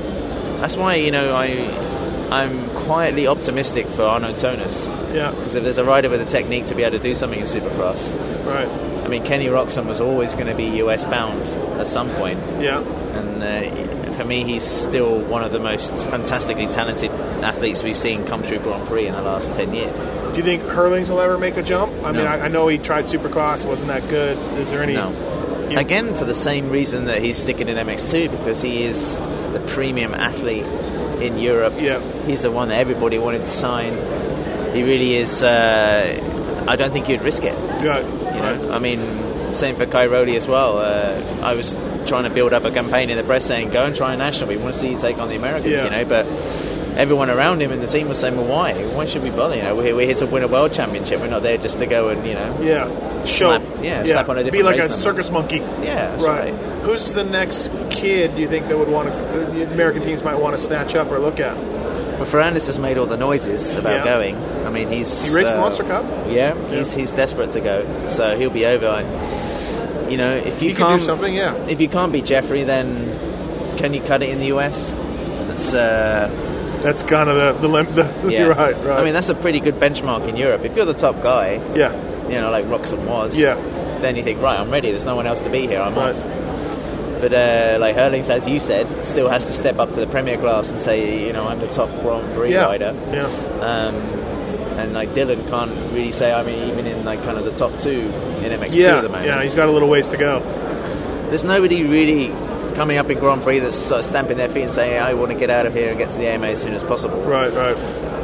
[0.60, 1.46] That's why you know I
[2.30, 6.66] I'm quietly optimistic for Arnaud Tonus Yeah, because if there's a rider with a technique
[6.66, 8.12] to be able to do something in Supercross,
[8.44, 8.68] right.
[9.08, 11.48] I mean Kenny Roczen was always going to be US bound
[11.80, 16.66] at some point, Yeah, and uh, for me he's still one of the most fantastically
[16.66, 17.10] talented
[17.42, 19.98] athletes we've seen come through Grand Prix in the last ten years.
[19.98, 21.90] Do you think Herlings will ever make a jump?
[22.04, 24.36] I mean, I, I know he tried Supercross, wasn't that good.
[24.58, 24.92] Is there any?
[24.92, 25.10] No.
[25.70, 29.62] You- Again, for the same reason that he's sticking in MX2, because he is the
[29.68, 30.64] premium athlete
[31.22, 31.74] in Europe.
[31.78, 32.00] Yeah.
[32.26, 33.94] He's the one that everybody wanted to sign.
[34.74, 35.42] He really is.
[35.42, 37.54] Uh, I don't think you'd risk it.
[37.80, 38.04] Good.
[38.38, 40.78] You know, I mean, same for Cairoli as well.
[40.78, 43.94] Uh, I was trying to build up a campaign in the press saying, "Go and
[43.96, 44.48] try a national.
[44.48, 45.84] We want to see you take on the Americans." Yeah.
[45.84, 46.26] You know, but
[46.96, 48.72] everyone around him in the team was saying, "Well, why?
[48.94, 49.56] Why should we bother?
[49.56, 51.20] You know, we're, we're here to win a world championship.
[51.20, 53.24] We're not there just to go and you know." Yeah.
[53.24, 53.58] Show.
[53.58, 54.50] Slap- yeah, slap on a.
[54.50, 54.94] Be like a number.
[54.94, 55.58] circus monkey.
[55.58, 56.52] Yeah, right.
[56.52, 56.54] right.
[56.82, 60.36] Who's the next kid do you think that would want to, the American teams might
[60.38, 61.56] want to snatch up or look at?
[61.56, 64.04] Well, Ferrandis has made all the noises about Yeah.
[64.04, 64.36] going.
[64.68, 66.04] I mean, he's He raced the uh, Monster Cup?
[66.30, 68.86] Yeah, he's he's desperate to go, so he'll be over.
[68.88, 71.54] I- You know, if you He can't do something, yeah.
[71.68, 72.86] if you can't beat Jeffrey, then
[73.76, 74.94] can you cut it in the US?
[75.48, 76.28] That's uh,
[76.82, 78.40] That's kind of the, the, lim- the yeah.
[78.40, 79.00] you're right, right.
[79.00, 80.64] I mean, that's a pretty good benchmark in Europe.
[80.64, 81.92] If you're the top guy, yeah,
[82.28, 83.56] you know, like Roczen was, Yeah.
[84.00, 84.90] then you think, right, I'm ready.
[84.90, 85.80] There's no one else to be here.
[85.80, 86.14] I'm Right.
[86.16, 86.22] off.
[87.20, 90.38] But uh, like Herlings, as you said, still has to step up to the Premier
[90.38, 92.94] class and say, you know, I'm the top Grand Prix yeah, rider.
[93.12, 93.26] yeah.
[93.60, 93.94] Um,
[94.78, 97.90] and like Dylan can't really say I'm even in like kind of the top two
[98.42, 99.26] in MX2 Yeah, at the moment.
[99.26, 100.40] yeah, he's got a little ways to go.
[101.28, 102.28] There's nobody really
[102.74, 105.32] coming up in Grand Prix that's sort of stamping their feet and saying I want
[105.32, 107.20] to get out of here and get to the AMA as soon as possible.
[107.22, 107.76] Right, right.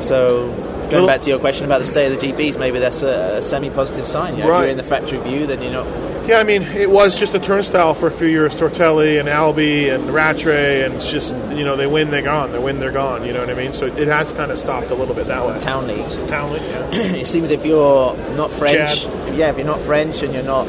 [0.02, 0.48] So
[0.90, 3.42] going back to your question about the state of the GPs, maybe that's a, a
[3.42, 4.34] semi-positive sign.
[4.36, 4.60] You know, If Right.
[4.62, 5.86] you're in the factory view, then you're not.
[6.26, 8.54] Yeah, I mean, it was just a turnstile for a few years.
[8.54, 12.50] Tortelli and Albi and Rattray, and it's just you know they win, they're gone.
[12.50, 13.26] They win, they're gone.
[13.26, 13.74] You know what I mean?
[13.74, 15.58] So it has kind of stopped a little bit that way.
[15.60, 16.02] Townley.
[16.26, 16.90] Townley, yeah.
[16.92, 19.04] it seems if you're not French,
[19.36, 20.64] yeah, if you're not French and you're not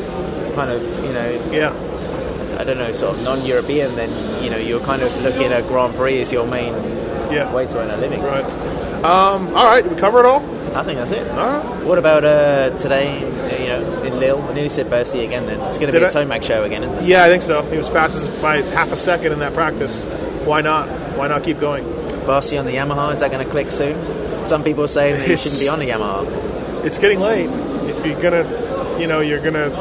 [0.55, 4.81] kind of, you know, yeah, I don't know, sort of non-European, then you know you're
[4.81, 6.73] kind of looking at Grand Prix as your main
[7.31, 7.53] Yeah.
[7.53, 8.21] way to earn a living.
[8.21, 8.43] right.
[9.05, 10.43] Um, all right, did we cover it all?
[10.75, 11.25] I think that's it.
[11.31, 11.85] All right.
[11.85, 13.21] What about uh, today?
[14.15, 15.45] In Lille, I nearly said Bercy again.
[15.45, 16.25] Then it's going to Did be a I?
[16.25, 17.05] Tomac show again, isn't it?
[17.05, 17.61] Yeah, I think so.
[17.63, 20.03] He was fastest by half a second in that practice.
[20.45, 20.87] Why not?
[21.17, 21.83] Why not keep going?
[22.25, 24.45] Barcia on the Yamaha is that going to click soon?
[24.45, 26.85] Some people are saying that he shouldn't be on the Yamaha.
[26.85, 27.49] It's getting late.
[27.89, 29.71] If you're gonna, you know, you're gonna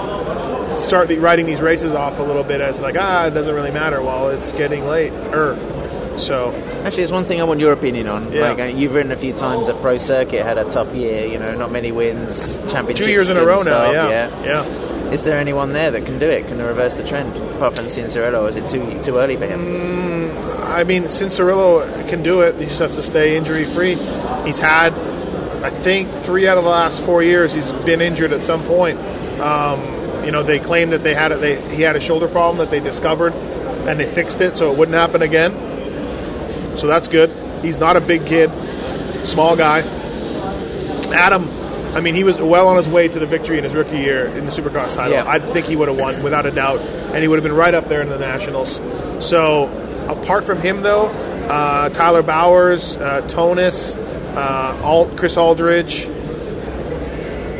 [0.82, 3.70] start the- writing these races off a little bit as like ah, it doesn't really
[3.70, 4.02] matter.
[4.02, 5.12] Well, it's getting late.
[5.32, 5.54] Er,
[6.18, 6.52] so
[6.84, 8.30] Actually, there's one thing I want your opinion on.
[8.32, 8.48] Yeah.
[8.48, 11.26] Like uh, you've ridden a few times at Pro Circuit, had a tough year.
[11.26, 13.00] You know, not many wins, championships.
[13.00, 13.62] two years in a row now.
[13.62, 15.10] stuff, Yeah, yeah.
[15.10, 16.46] Is there anyone there that can do it?
[16.48, 17.36] Can reverse the trend?
[17.36, 20.30] Apart from Cianciarulo, is it too too early for him?
[20.62, 22.56] I mean, Cianciarulo can do it.
[22.56, 23.94] He just has to stay injury free.
[24.44, 24.92] He's had,
[25.62, 28.98] I think, three out of the last four years he's been injured at some point.
[29.40, 32.58] Um, you know, they claimed that they had a, they he had a shoulder problem
[32.58, 33.34] that they discovered,
[33.86, 35.73] and they fixed it so it wouldn't happen again.
[36.76, 37.30] So that's good.
[37.62, 38.50] He's not a big kid,
[39.26, 39.80] small guy.
[41.12, 41.48] Adam,
[41.94, 44.26] I mean, he was well on his way to the victory in his rookie year
[44.26, 45.12] in the Supercross title.
[45.12, 45.24] Yeah.
[45.28, 47.72] I think he would have won without a doubt, and he would have been right
[47.74, 48.80] up there in the Nationals.
[49.24, 49.68] So,
[50.08, 51.06] apart from him, though,
[51.48, 56.10] uh, Tyler Bowers, uh, Tonus, uh, Al- Chris Alldredge.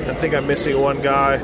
[0.08, 1.36] I think I'm missing one guy.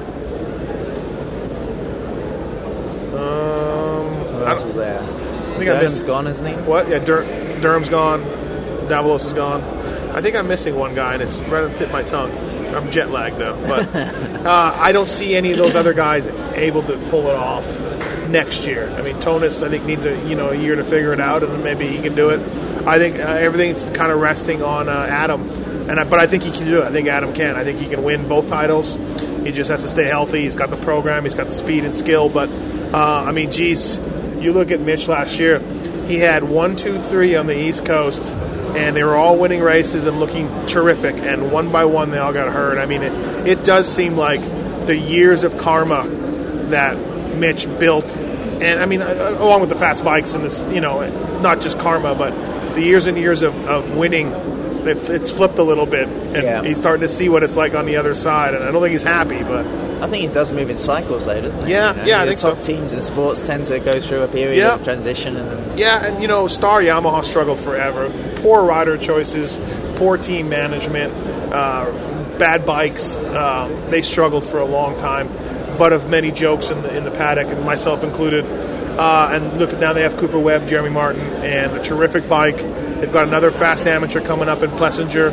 [3.12, 5.00] Um, Who I else is there?
[5.02, 6.52] I think I Durham's missed gone, isn't he?
[6.62, 6.88] what?
[6.88, 7.24] Yeah, Dur-
[7.60, 8.22] Durham's gone.
[8.88, 9.62] Davalos is gone.
[10.10, 12.32] I think I'm missing one guy, and it's right on the tip of my tongue.
[12.74, 13.94] I'm jet lagged though, but
[14.46, 17.66] uh, I don't see any of those other guys able to pull it off
[18.28, 18.88] next year.
[18.90, 21.42] I mean, Tonus, I think needs a you know a year to figure it out,
[21.42, 22.40] and maybe he can do it.
[22.86, 25.48] I think uh, everything's kind of resting on uh, Adam,
[25.90, 26.84] and I, but I think he can do it.
[26.84, 27.56] I think Adam can.
[27.56, 28.96] I think he can win both titles.
[29.44, 30.42] He just has to stay healthy.
[30.42, 31.24] He's got the program.
[31.24, 32.28] He's got the speed and skill.
[32.28, 33.98] But uh, I mean, geez,
[34.38, 35.60] you look at Mitch last year.
[36.10, 40.06] He had one, two, three on the East Coast, and they were all winning races
[40.06, 41.16] and looking terrific.
[41.22, 42.78] And one by one, they all got hurt.
[42.78, 43.12] I mean, it,
[43.46, 44.40] it does seem like
[44.86, 46.08] the years of karma
[46.70, 46.96] that
[47.36, 51.08] Mitch built, and I mean, uh, along with the fast bikes and this, you know,
[51.40, 54.32] not just karma, but the years and years of, of winning.
[54.82, 56.62] It's flipped a little bit, and Yeah.
[56.62, 58.54] he's starting to see what it's like on the other side.
[58.54, 59.64] And I don't think he's happy, but
[60.02, 61.68] I think it does move in cycles, though, doesn't it?
[61.68, 62.66] Yeah, You know, yeah, I think top so.
[62.74, 64.74] teams in sports tend to go through a period Yeah.
[64.74, 68.10] of transition, and Yeah, and you know, Star Yamaha struggled forever.
[68.36, 69.60] Poor rider choices,
[69.96, 71.12] poor team management,
[71.52, 71.86] uh,
[72.38, 73.16] bad bikes.
[73.16, 75.28] Um, they struggled for a long time.
[75.78, 78.44] but of many jokes in the in the paddock, and myself included.
[78.98, 82.58] Uh, and look, at now they have Cooper Webb, Jeremy Martin, and a terrific bike.
[82.58, 85.30] They've got another fast amateur coming up in Plessinger.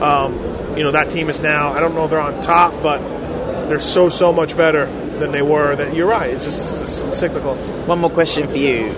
[0.00, 0.38] Um,
[0.76, 1.72] you know that team is now.
[1.72, 3.00] I don't know if they're on top, but
[3.68, 4.86] they're so so much better
[5.18, 5.76] than they were.
[5.76, 6.30] That you're right.
[6.30, 7.56] It's just it's cyclical.
[7.86, 8.94] One more question for you.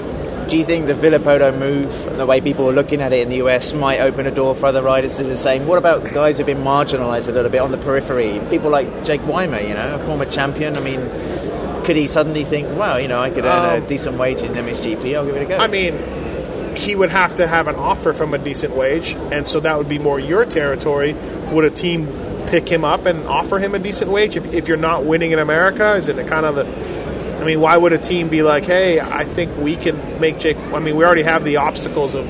[0.49, 3.29] Do you think the Villopoto move, and the way people are looking at it in
[3.29, 5.69] the US, might open a door for other riders to do the same?
[5.69, 8.41] What about guys who've been marginalised a little bit on the periphery?
[8.51, 10.77] People like Jake Weimer, you know, a former champion.
[10.77, 11.09] I mean,
[11.85, 14.53] could he suddenly think, wow, you know, I could earn Um, a decent wage in
[14.55, 15.57] MXGP, I'll give it a go?
[15.57, 15.97] I mean,
[16.75, 19.89] he would have to have an offer from a decent wage, and so that would
[19.89, 21.15] be more your territory.
[21.53, 22.09] Would a team
[22.51, 25.39] pick him up and offer him a decent wage if, if you're not winning in
[25.39, 25.95] America?
[25.95, 26.67] Is it kind of the
[27.41, 30.59] I mean, why would a team be like, "Hey, I think we can make Jake"?
[30.59, 32.27] I mean, we already have the obstacles of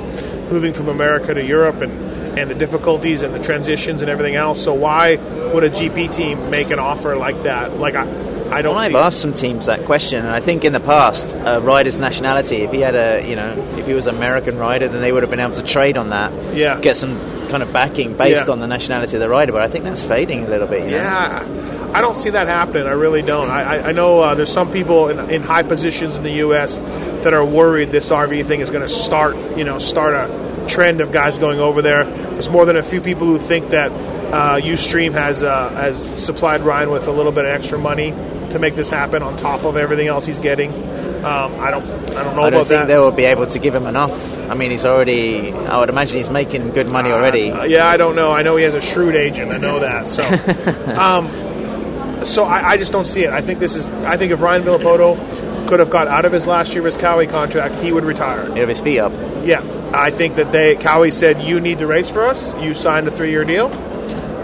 [0.52, 4.62] moving from America to Europe and and the difficulties and the transitions and everything else.
[4.62, 5.16] So why
[5.52, 7.78] would a GP team make an offer like that?
[7.78, 8.04] Like I,
[8.52, 11.26] I don't Well, I've asked some teams that question, and I think in the past,
[11.44, 14.88] a rider's nationality, if he had a, you know, if he was an American rider,
[14.88, 16.80] then they would have been able to trade on that, Yeah.
[16.80, 18.52] get some kind of backing based Yeah.
[18.52, 19.52] on the nationality of the rider.
[19.52, 20.84] But I think that's fading a little bit.
[20.84, 20.96] You know?
[20.96, 22.86] Yeah, I don't see that happening.
[22.86, 23.48] I really don't.
[23.50, 26.78] I, I, I know uh, there's some people in, in high positions in the U.S.
[27.22, 31.00] that are worried this RV thing is going to start, you know, start a trend
[31.00, 32.04] of guys going over there.
[32.04, 36.62] There's more than a few people who think that uh, Youthstream has uh, has supplied
[36.62, 38.14] Ryan with a little bit of extra money
[38.50, 40.72] to make this happen on top of everything else he's getting.
[41.24, 42.88] Um, I don't, I don't know I don't think that.
[42.88, 44.12] they will be able to give him enough.
[44.50, 45.52] I mean, he's already.
[45.52, 47.50] I would imagine he's making good money already.
[47.50, 48.32] Uh, yeah, I don't know.
[48.32, 49.52] I know he has a shrewd agent.
[49.52, 50.10] I know that.
[50.10, 50.22] So,
[50.94, 53.30] um, so I, I just don't see it.
[53.30, 53.86] I think this is.
[53.86, 57.76] I think if Ryan Villopoto could have got out of his last year Kawi contract,
[57.76, 58.52] he would retire.
[58.52, 59.12] He have his feet up.
[59.44, 59.62] Yeah,
[59.94, 62.52] I think that they Kawi said you need to race for us.
[62.60, 63.70] You signed a three-year deal.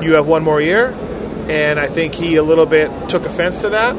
[0.02, 0.92] You have one more year,
[1.50, 3.94] and I think he a little bit took offense to that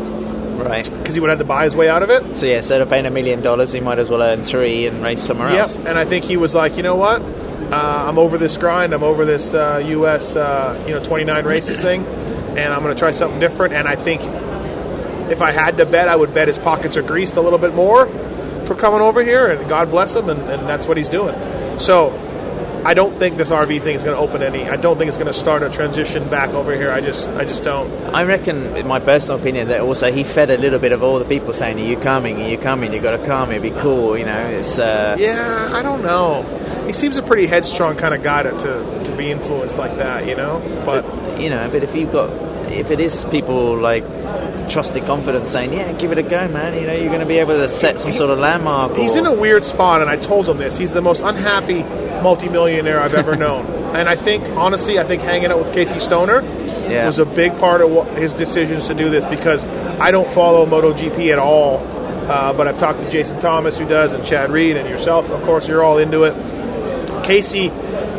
[0.57, 0.89] Right.
[0.99, 2.35] because he would have to buy his way out of it.
[2.35, 5.03] So yeah, instead of paying a million dollars, he might as well earn three and
[5.03, 5.75] race somewhere Yep, else.
[5.77, 7.21] and I think he was like, you know what?
[7.21, 8.93] Uh, I'm over this grind.
[8.93, 10.35] I'm over this uh, U.S.
[10.35, 13.73] Uh, you know 29 races thing, and I'm going to try something different.
[13.73, 14.21] And I think
[15.31, 17.75] if I had to bet, I would bet his pockets are greased a little bit
[17.75, 18.07] more
[18.65, 21.35] for coming over here, and God bless him, and, and that's what he's doing.
[21.79, 22.11] So
[22.87, 24.63] I don't think this RV thing is going to open any.
[24.63, 26.89] I don't think it's going to start a transition back over here.
[26.89, 27.91] I just, I just don't.
[28.15, 31.19] I reckon, in my personal opinion, that also he fed a little bit of all
[31.19, 32.41] the people saying, "Are you coming?
[32.41, 32.93] Are you coming?
[32.93, 33.51] You got to come.
[33.51, 36.43] It'd be cool." You know, it's uh, Yeah, I don't know.
[36.87, 40.25] He seems a pretty headstrong kind of guy to, to, to be influenced like that,
[40.25, 40.61] you know.
[40.85, 41.69] But you know.
[41.69, 42.29] But if you've got,
[42.71, 44.05] if it is people like
[44.69, 47.39] trusted confidence saying, "Yeah, give it a go, man," you know, you're going to be
[47.39, 48.95] able to set some sort of landmark.
[48.95, 50.77] He's or- in a weird spot, and I told him this.
[50.77, 51.83] He's the most unhappy
[52.23, 53.65] multimillionaire I've ever known.
[53.87, 56.41] And I think, honestly, I think hanging out with Casey Stoner
[56.89, 57.05] Yeah.
[57.07, 60.65] was a big part of what, his decisions to do this because I don't follow
[60.65, 61.77] MotoGP at all.
[62.29, 65.29] Uh, but I've talked to Jason Thomas, who does, and Chad Reed, and yourself.
[65.31, 66.35] Of course, you're all into it.
[67.23, 67.69] Casey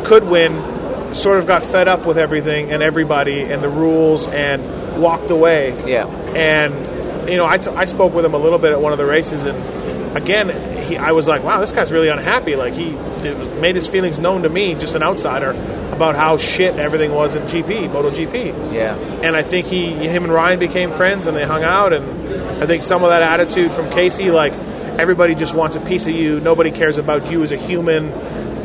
[0.03, 5.01] could win, sort of got fed up with everything and everybody and the rules and
[5.01, 5.69] walked away.
[5.89, 6.07] Yeah.
[6.35, 8.97] And you know, I, t- I spoke with him a little bit at one of
[8.97, 10.49] the races, and again,
[10.85, 12.55] he, I was like, wow, this guy's really unhappy.
[12.55, 12.89] Like he
[13.23, 15.51] made his feelings known to me, just an outsider,
[15.91, 18.73] about how shit everything was in GP, MotoGP.
[18.73, 18.95] Yeah.
[19.23, 21.93] And I think he, him and Ryan became friends, and they hung out.
[21.93, 26.05] And I think some of that attitude from Casey, like everybody just wants a piece
[26.07, 28.13] of you, nobody cares about you as a human.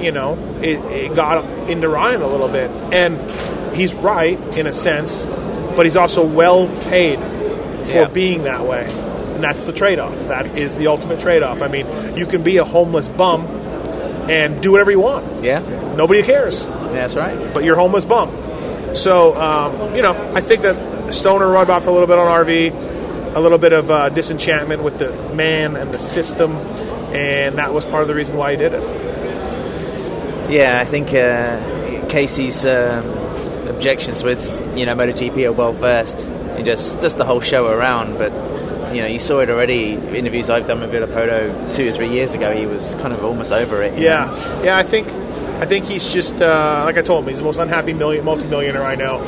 [0.03, 4.73] You know, it, it got into Ryan a little bit, and he's right in a
[4.73, 5.25] sense,
[5.77, 7.19] but he's also well paid
[7.87, 8.09] for Yeah.
[8.09, 8.85] being that way.
[9.35, 10.15] And that's the trade off.
[10.29, 11.61] That is the ultimate trade off.
[11.63, 11.87] I mean,
[12.17, 13.47] you can be a homeless bum
[14.31, 15.43] and do whatever you want.
[15.45, 15.61] Yeah.
[15.95, 17.53] Nobody cares, That's right.
[17.53, 18.31] but you're homeless bum.
[18.95, 23.35] So, um, you know, I think that Stoner rubbed off a little bit on RV,
[23.35, 26.53] a little bit of uh, disenchantment with the man and the system,
[27.13, 28.83] and that was part of the reason why he did it.
[30.51, 33.09] Yeah, I think uh, Casey's um,
[33.69, 34.45] objections with
[34.77, 36.25] you know MotoGP are well versed
[36.63, 38.19] just just the whole show around.
[38.19, 38.33] But
[38.95, 39.93] you know, you saw it already.
[39.95, 43.53] Interviews I've done with Villopoto two or three years ago, he was kind of almost
[43.53, 43.95] over it.
[43.95, 44.07] you know?
[44.07, 44.77] Yeah, yeah.
[44.77, 45.09] I think,
[45.61, 47.29] I think he's just uh, like I told him.
[47.29, 49.21] He's the most unhappy million, multimillionaire I know,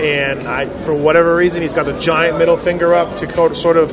[0.00, 3.90] and I, for whatever reason, he's got the giant middle finger up to sort of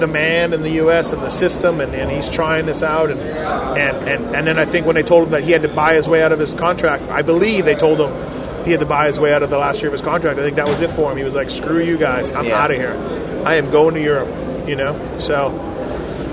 [0.00, 1.12] the man in the U.S.
[1.12, 3.10] and the system, and, and he's trying this out.
[3.10, 5.68] And, and and and then I think when they told him that he had to
[5.68, 8.86] buy his way out of his contract, I believe they told him he had to
[8.86, 10.38] buy his way out of the last year of his contract.
[10.38, 11.16] I think that was it for him.
[11.18, 12.62] He was like, "Screw you guys, I'm Yeah.
[12.62, 12.94] out of here.
[13.44, 14.28] I am going to Europe."
[14.70, 15.50] You know, so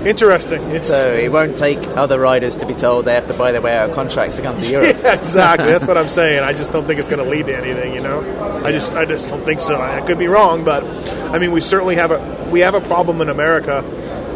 [0.04, 0.62] Interesting.
[0.70, 3.60] It's, So it won't take other riders to be told they have to buy their
[3.60, 4.96] way out of contracts to come to Europe.
[5.02, 5.66] Yeah, exactly.
[5.66, 6.44] That's what I'm saying.
[6.44, 7.94] I just don't think it's going to lead to anything.
[7.94, 8.20] You know,
[8.64, 9.74] I just I just don't think so.
[9.80, 10.84] I could be wrong, but
[11.32, 13.82] I mean, we certainly have a we have a problem in America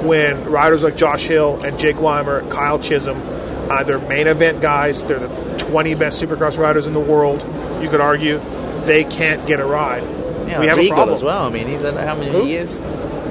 [0.02, 3.22] when riders like Josh Hill and Jake Weimer, Kyle Chisholm,
[3.70, 5.04] uh, they're main event guys.
[5.04, 7.40] They're the 20 best Supercross riders in the world.
[7.80, 8.40] You could argue
[8.82, 10.02] they can't get a ride.
[10.48, 11.16] Yeah, we have Regal a problem.
[11.16, 11.44] as well.
[11.44, 12.46] I mean, he's at how many Who?
[12.48, 12.80] years?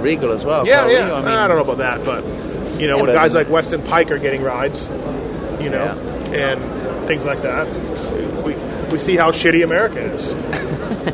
[0.02, 0.68] Regal as well.
[0.68, 1.00] Yeah, Kyle yeah.
[1.04, 2.24] Regal, I mean, I don't know about that, but
[2.80, 4.88] you know, Yeah, when guys like Weston Peick are getting rides,
[5.62, 5.88] you know,
[6.34, 7.68] and things like that,
[8.44, 8.56] we
[8.92, 10.28] we see how shitty America is.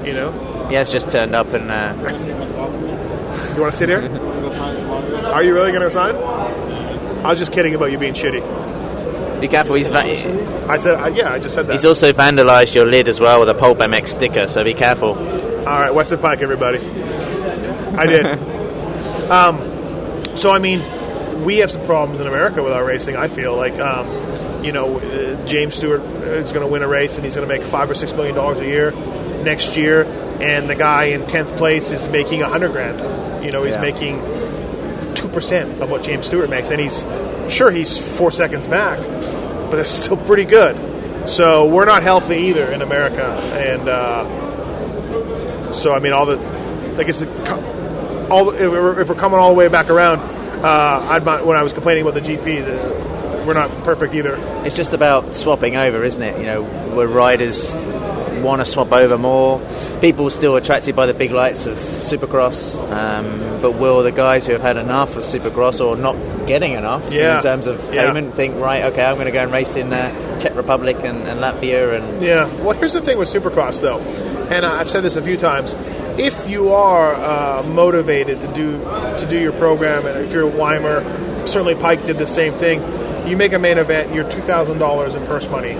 [0.05, 1.93] you know, Yeah, it's just turned up and uh,
[3.55, 4.01] you want to sit here?
[5.33, 6.15] Are you really going to sign?
[6.15, 9.41] I was just kidding about you being shitty.
[9.41, 9.75] be careful.
[9.75, 10.03] He's va-
[10.69, 11.73] I said, uh, yeah, I just said that.
[11.73, 14.47] he's also vandalised your lid as well with a PulpMX sticker.
[14.47, 15.09] So be careful.
[15.17, 16.79] All right, Weston Peick, everybody.
[17.97, 18.39] I did.
[19.29, 20.81] um, so, I mean,
[21.43, 23.15] we have some problems in America with our racing.
[23.15, 27.15] I feel like, um, you know, uh, James Stewart is going to win a race
[27.15, 28.91] and he's going to make five or six million dollars a year
[29.43, 30.03] next year,
[30.41, 33.45] and the guy in tenth place is making a hundred grand.
[33.45, 33.81] You know, he's Yeah.
[33.81, 34.19] making
[35.15, 37.05] two percent of what James Stewart makes, and he's
[37.53, 38.99] sure he's four seconds back,
[39.69, 40.75] but that's still pretty good.
[41.29, 43.87] So we're not healthy either in America, and.
[43.87, 46.39] Uh, so I mean, all the,
[46.97, 47.27] I guess, the,
[48.29, 50.19] all if we're, if we're coming all the way back around,
[50.63, 54.35] uh, when I was complaining about the GPs, uh, we're not perfect either.
[54.65, 56.37] It's just about swapping over, isn't it?
[56.37, 57.75] You know, where riders
[58.43, 59.61] want to swap over more.
[60.01, 64.53] People still attracted by the big lights of Supercross, um, but will the guys who
[64.53, 66.15] have had enough of Supercross or not
[66.47, 67.37] getting enough Yeah.
[67.37, 68.05] in terms of Yeah.
[68.07, 71.27] payment think, right, okay, I'm going to go and race in uh, Czech Republic and,
[71.27, 72.47] and Latvia and Yeah.
[72.61, 73.99] Well, here's the thing with Supercross, though,
[74.49, 75.75] and I've said this a few times.
[76.17, 78.79] If you are uh, motivated to do
[79.19, 81.03] to do your program, and if you're a Weimer,
[81.45, 82.81] certainly Peick did the same thing.
[83.27, 85.77] You make a main event, you're two thousand dollars in purse money.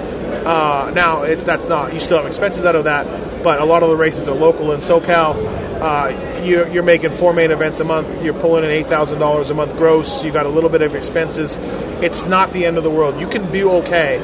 [0.48, 3.84] Uh, now, it's that's not you still have expenses out of that, but a lot
[3.84, 5.36] of the races are local in SoCal.
[5.82, 8.24] Uh, you're, you're making four main events a month.
[8.24, 10.24] You're pulling in eight thousand dollars a month gross.
[10.24, 11.58] You got a little bit of expenses.
[12.02, 13.20] It's not the end of the world.
[13.20, 14.20] You can do okay.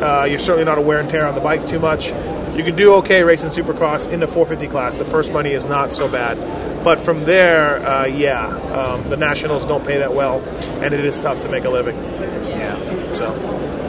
[0.00, 2.08] Uh, you're certainly not a wear and tear on the bike too much.
[2.08, 4.98] You can do okay racing Supercross in the 450 class.
[4.98, 9.64] The purse money is not so bad, but from there, uh, yeah, um, the nationals
[9.64, 10.40] don't pay that well,
[10.82, 11.96] and it is tough to make a living.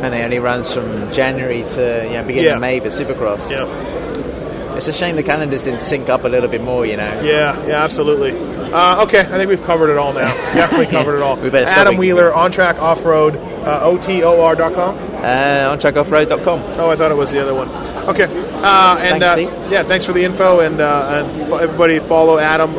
[0.01, 2.55] And it only runs from January to you know, beginning Yeah.
[2.55, 3.51] of May for Supercross.
[3.51, 7.21] yeah, It's a shame the calendars didn't sync up a little bit more, you know.
[7.23, 8.31] yeah, yeah, absolutely.
[8.73, 10.33] Uh, okay, I think we've covered it all now.
[10.55, 11.35] Definitely covered it all.
[11.35, 11.97] We better stop Adam.
[11.97, 14.97] Wheeler, on track off road, uh, OTOR.com.
[15.21, 16.63] Uh, on trackoffroad.com.
[16.79, 17.69] Oh, I thought it was the other one.
[18.09, 22.39] Okay, uh, and Thanks, uh, yeah, thanks for the info, and uh, and everybody follow
[22.39, 22.73] Adam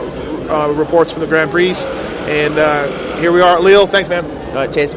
[0.51, 1.75] uh, reports from the Grand Prix,
[2.27, 3.87] and uh, here we are, Leo.
[3.87, 4.25] Thanks, man.
[4.49, 4.97] All right, cheers.